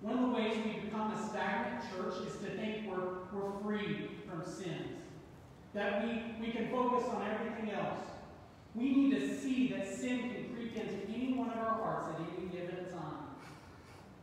One 0.00 0.16
of 0.16 0.30
the 0.30 0.34
ways 0.34 0.56
we 0.64 0.80
become 0.80 1.12
a 1.12 1.28
stagnant 1.28 1.84
church 1.90 2.14
is 2.26 2.32
to 2.36 2.56
think 2.56 2.88
we're, 2.88 3.26
we're 3.30 3.60
free 3.60 4.08
from 4.28 4.44
sins. 4.44 4.98
That 5.74 6.04
we, 6.04 6.46
we 6.46 6.52
can 6.52 6.70
focus 6.70 7.08
on 7.08 7.28
everything 7.30 7.72
else. 7.72 8.00
We 8.74 8.94
need 8.94 9.18
to 9.18 9.38
see 9.38 9.68
that 9.68 9.86
sin 9.86 10.20
can 10.20 10.54
creep 10.54 10.76
into 10.76 11.08
any 11.12 11.34
one 11.34 11.50
of 11.50 11.58
our 11.58 11.74
hearts 11.82 12.08
at 12.08 12.20
any 12.38 12.48
given 12.48 12.86
time. 12.92 13.28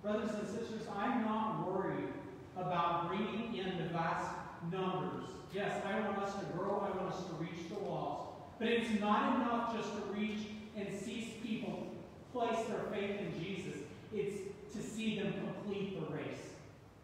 Brothers 0.01 0.31
and 0.35 0.47
sisters, 0.47 0.87
I'm 0.95 1.23
not 1.23 1.67
worried 1.67 2.09
about 2.55 3.09
bringing 3.09 3.55
in 3.55 3.77
the 3.77 3.89
vast 3.89 4.31
numbers. 4.71 5.25
Yes, 5.53 5.81
I 5.85 5.99
want 6.01 6.19
us 6.19 6.33
to 6.35 6.45
grow. 6.57 6.87
I 6.91 6.97
want 6.97 7.13
us 7.13 7.23
to 7.27 7.33
reach 7.35 7.69
the 7.69 7.79
walls. 7.79 8.27
But 8.59 8.69
it's 8.69 8.99
not 8.99 9.35
enough 9.35 9.75
just 9.75 9.89
to 9.95 10.01
reach 10.13 10.39
and 10.77 10.87
see 10.97 11.33
people 11.43 11.87
place 12.33 12.65
their 12.67 12.83
faith 12.91 13.19
in 13.19 13.41
Jesus. 13.41 13.81
It's 14.13 14.37
to 14.75 14.83
see 14.83 15.19
them 15.19 15.33
complete 15.33 15.99
the 15.99 16.13
race 16.13 16.51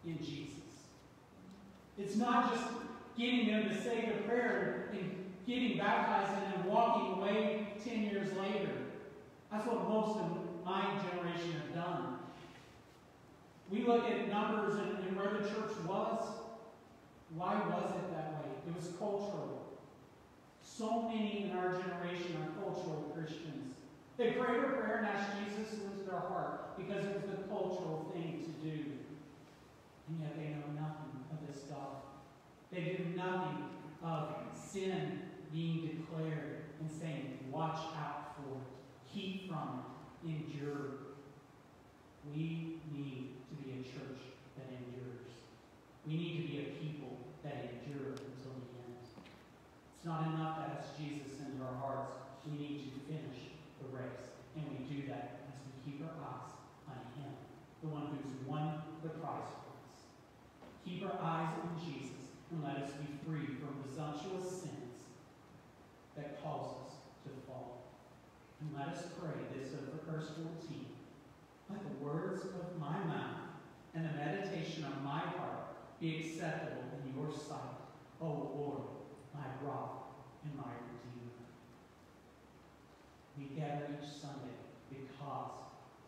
in 0.06 0.18
Jesus. 0.18 0.52
It's 1.98 2.16
not 2.16 2.52
just 2.52 2.64
getting 3.16 3.46
them 3.46 3.68
to 3.68 3.82
say 3.82 4.12
the 4.14 4.22
prayer 4.28 4.90
and 4.92 5.32
getting 5.46 5.78
baptized 5.78 6.42
and 6.42 6.54
then 6.54 6.72
walking 6.72 7.14
away 7.14 7.66
10 7.84 8.02
years 8.04 8.28
later. 8.36 8.70
That's 9.50 9.66
what 9.66 9.88
most 9.88 10.18
of 10.18 10.64
my 10.64 10.98
generation 11.10 11.52
have 11.52 11.74
done. 11.74 12.18
We 13.70 13.84
look 13.84 14.04
at 14.08 14.28
numbers 14.28 14.74
and, 14.74 14.98
and 15.06 15.16
where 15.16 15.32
the 15.32 15.48
church 15.48 15.72
was. 15.86 16.24
Why 17.34 17.54
was 17.54 17.90
it 17.90 18.14
that 18.14 18.32
way? 18.34 18.50
It 18.68 18.76
was 18.76 18.88
cultural. 18.98 19.72
So 20.62 21.02
many 21.02 21.44
in 21.44 21.56
our 21.56 21.72
generation 21.72 22.36
are 22.36 22.62
cultural 22.62 23.12
Christians. 23.14 23.74
They 24.18 24.32
pray 24.32 24.58
a 24.58 24.62
prayer 24.62 24.98
and 24.98 25.06
ask 25.06 25.30
Jesus 25.40 25.74
into 25.74 26.04
their 26.04 26.20
heart 26.20 26.76
because 26.76 27.04
it 27.04 27.14
was 27.14 27.30
the 27.30 27.42
cultural 27.48 28.10
thing 28.12 28.44
to 28.44 28.68
do. 28.68 28.84
And 30.08 30.20
yet 30.20 30.36
they 30.36 30.50
know 30.50 30.68
nothing 30.76 31.24
of 31.30 31.46
this 31.46 31.62
God. 31.64 32.11
They 32.72 32.96
do 32.96 33.04
nothing 33.14 33.68
of 34.02 34.34
sin 34.56 35.20
being 35.52 36.00
declared 36.00 36.64
and 36.80 36.90
saying, 36.90 37.38
watch 37.50 37.78
out 38.00 38.34
for 38.36 38.56
it, 38.56 39.12
keep 39.12 39.46
from 39.46 39.84
it, 40.24 40.28
endure. 40.28 41.12
We 42.32 42.80
need 42.90 43.36
to 43.50 43.54
be 43.60 43.72
a 43.72 43.82
church 43.84 44.24
that 44.56 44.72
endures. 44.72 45.28
We 46.06 46.16
need 46.16 46.40
to 46.40 46.48
be 46.48 46.58
a 46.60 46.66
people 46.80 47.18
that 47.44 47.60
endure 47.60 48.16
until 48.16 48.56
the 48.56 48.72
end. 48.88 49.04
It's 49.04 50.06
not 50.06 50.32
enough 50.32 50.56
to 50.56 50.62
ask 50.72 50.96
Jesus 50.96 51.44
into 51.44 51.62
our 51.62 51.76
hearts. 51.76 52.16
We 52.48 52.56
need 52.56 52.88
to 52.88 53.00
finish 53.04 53.52
the 53.84 53.94
race. 53.94 54.32
And 54.56 54.64
we 54.72 54.88
do 54.88 55.08
that 55.08 55.44
as 55.44 55.60
we 55.60 55.92
keep 55.92 56.00
our 56.08 56.16
eyes 56.24 56.56
on 56.88 57.04
Him, 57.20 57.36
the 57.82 57.88
one 57.88 58.16
who's 58.16 58.48
won 58.48 58.80
the 59.02 59.10
prize 59.10 59.52
for 59.60 59.76
us. 59.76 60.08
Keep 60.84 61.04
our 61.04 61.20
eyes 61.20 61.52
on 61.60 61.76
Jesus 61.76 62.21
and 62.52 62.62
let 62.62 62.84
us 62.84 62.92
be 62.92 63.08
free 63.24 63.56
from 63.56 63.82
presumptuous 63.82 64.44
sins 64.44 65.08
that 66.16 66.42
cause 66.42 66.76
us 66.84 66.92
to 67.24 67.30
fall. 67.46 67.84
And 68.60 68.76
let 68.76 68.94
us 68.94 69.06
pray 69.18 69.40
this 69.56 69.72
over 69.72 70.12
verse 70.12 70.28
14. 70.36 70.86
Let 71.70 71.80
the 71.82 72.04
words 72.04 72.44
of 72.44 72.78
my 72.78 72.98
mouth 73.04 73.56
and 73.94 74.04
the 74.04 74.12
meditation 74.12 74.84
of 74.84 75.02
my 75.02 75.20
heart 75.20 75.98
be 75.98 76.18
acceptable 76.18 76.84
in 77.00 77.14
your 77.16 77.32
sight, 77.32 77.80
O 78.20 78.26
Lord, 78.26 78.82
my 79.32 79.48
rock 79.66 80.12
and 80.44 80.54
my 80.54 80.72
redeemer. 80.72 81.48
We 83.38 83.44
gather 83.56 83.96
each 83.96 84.10
Sunday 84.10 84.60
because 84.90 85.52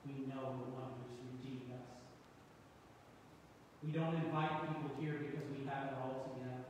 we 0.04 0.26
know 0.26 0.60
the 0.60 0.70
one 0.76 0.92
who's. 1.00 1.13
We 3.84 3.92
don't 3.92 4.14
invite 4.16 4.64
people 4.64 4.90
here 4.98 5.20
because 5.20 5.44
we 5.52 5.66
have 5.68 5.92
it 5.92 5.94
all 6.00 6.32
together. 6.32 6.64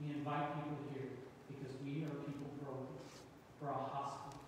We 0.00 0.12
invite 0.12 0.52
people 0.60 0.76
here 0.92 1.08
because 1.48 1.72
we 1.80 2.04
are 2.04 2.16
people 2.28 2.52
broken 2.60 3.00
for 3.58 3.72
a 3.72 3.80
hospital 3.88 4.44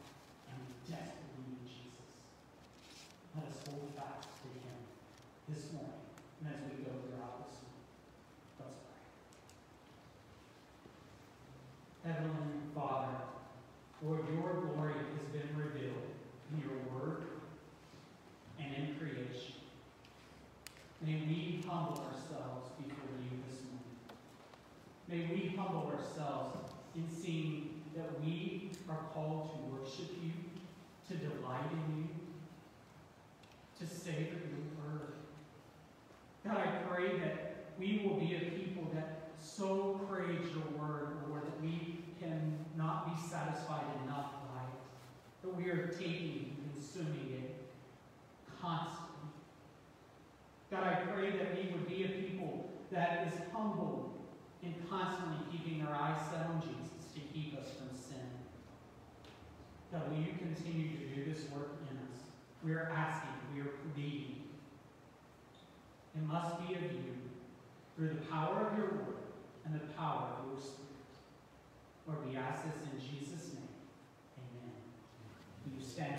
and 0.51 0.61
we 0.61 0.75
desperately 0.85 1.41
need 1.49 1.65
Jesus. 1.65 2.05
Let 3.33 3.49
us 3.49 3.57
hold 3.65 3.89
fast 3.97 4.29
to 4.45 4.49
him 4.53 4.77
this 5.49 5.73
morning 5.73 6.05
and 6.45 6.53
as 6.53 6.61
we 6.69 6.85
go 6.85 6.93
throughout 7.01 7.49
this 7.49 7.57
week. 7.65 7.81
Let's 8.61 8.77
pray. 12.05 12.13
Heavenly 12.13 12.61
Father, 12.75 13.25
Lord, 14.03 14.29
your 14.29 14.69
glory 14.69 15.01
has 15.17 15.25
been 15.33 15.49
revealed 15.57 16.13
in 16.53 16.61
your 16.61 16.77
word 16.93 17.41
and 18.61 18.69
in 18.75 18.97
creation. 19.01 19.55
May 21.01 21.23
we 21.27 21.63
humble 21.69 22.03
ourselves 22.03 22.71
before 22.79 23.17
you 23.21 23.31
this 23.47 23.61
morning. 23.69 23.99
May 25.07 25.35
we 25.35 25.55
humble 25.57 25.93
ourselves 25.93 26.73
in 26.95 27.09
seeing 27.09 27.83
that 27.95 28.21
we 28.21 28.71
are 28.89 29.01
called 29.13 29.51
to 29.51 29.77
worship 29.77 30.11
you, 30.23 30.33
to 31.09 31.15
delight 31.17 31.71
in 31.73 31.97
you, 31.97 32.09
to 33.79 33.87
savor 33.87 34.41
your 34.49 34.65
word. 34.79 35.13
God, 36.45 36.57
I 36.57 36.89
pray 36.89 37.19
that 37.19 37.67
we 37.79 38.03
will 38.05 38.19
be 38.19 38.37
a 38.37 38.51
people 38.51 38.91
that 38.95 39.31
so 39.39 40.01
praise 40.11 40.41
your 40.55 40.83
word, 40.83 41.17
Lord, 41.29 41.43
that 41.47 41.61
we 41.61 42.05
can 42.21 42.65
not 42.77 43.15
be 43.15 43.29
satisfied 43.29 43.85
enough 44.05 44.33
by 44.55 44.63
it, 44.63 45.43
that 45.43 45.55
we 45.55 45.71
are 45.71 45.89
taking 45.89 46.57
and 46.57 46.73
consuming 46.73 47.33
it 47.33 47.57
constantly. 48.61 49.05
God, 50.71 50.85
I 50.85 50.95
pray 51.13 51.31
that 51.31 51.55
we 51.55 51.71
would 51.71 51.87
be 51.87 52.05
a 52.05 52.09
people 52.09 52.69
that 52.91 53.29
is 53.33 53.39
humble 53.53 54.13
and 54.63 54.75
constantly 54.91 55.39
keeping 55.53 55.87
our 55.87 55.95
eyes 55.95 56.21
set 56.31 56.47
on 56.47 56.61
Jesus 56.61 57.13
to 57.15 57.21
keep 57.33 57.57
us 57.57 57.69
from 57.79 57.97
sin. 57.97 58.27
God, 59.93 60.11
will 60.11 60.19
you 60.19 60.35
work 61.53 61.77
in 61.91 61.97
us? 61.99 62.31
We 62.65 62.73
are 62.73 62.91
asking, 62.95 63.31
we 63.55 63.61
are 63.61 63.75
pleading. 63.95 64.43
It 66.17 66.23
must 66.23 66.59
be 66.67 66.75
of 66.75 66.83
you 66.83 67.15
through 67.97 68.09
the 68.09 68.27
power 68.31 68.69
of 68.71 68.79
your 68.79 68.87
word 68.87 69.25
and 69.65 69.75
the 69.75 69.93
power 69.95 70.39
of 70.39 70.53
your 70.53 70.61
spirit. 70.61 70.85
Lord, 72.07 72.29
we 72.29 72.37
ask 72.37 72.65
this 72.65 72.75
in 72.93 73.01
Jesus' 73.01 73.55
name. 73.55 73.75
Amen. 74.39 74.75
You 75.75 75.85
stand 75.85 76.17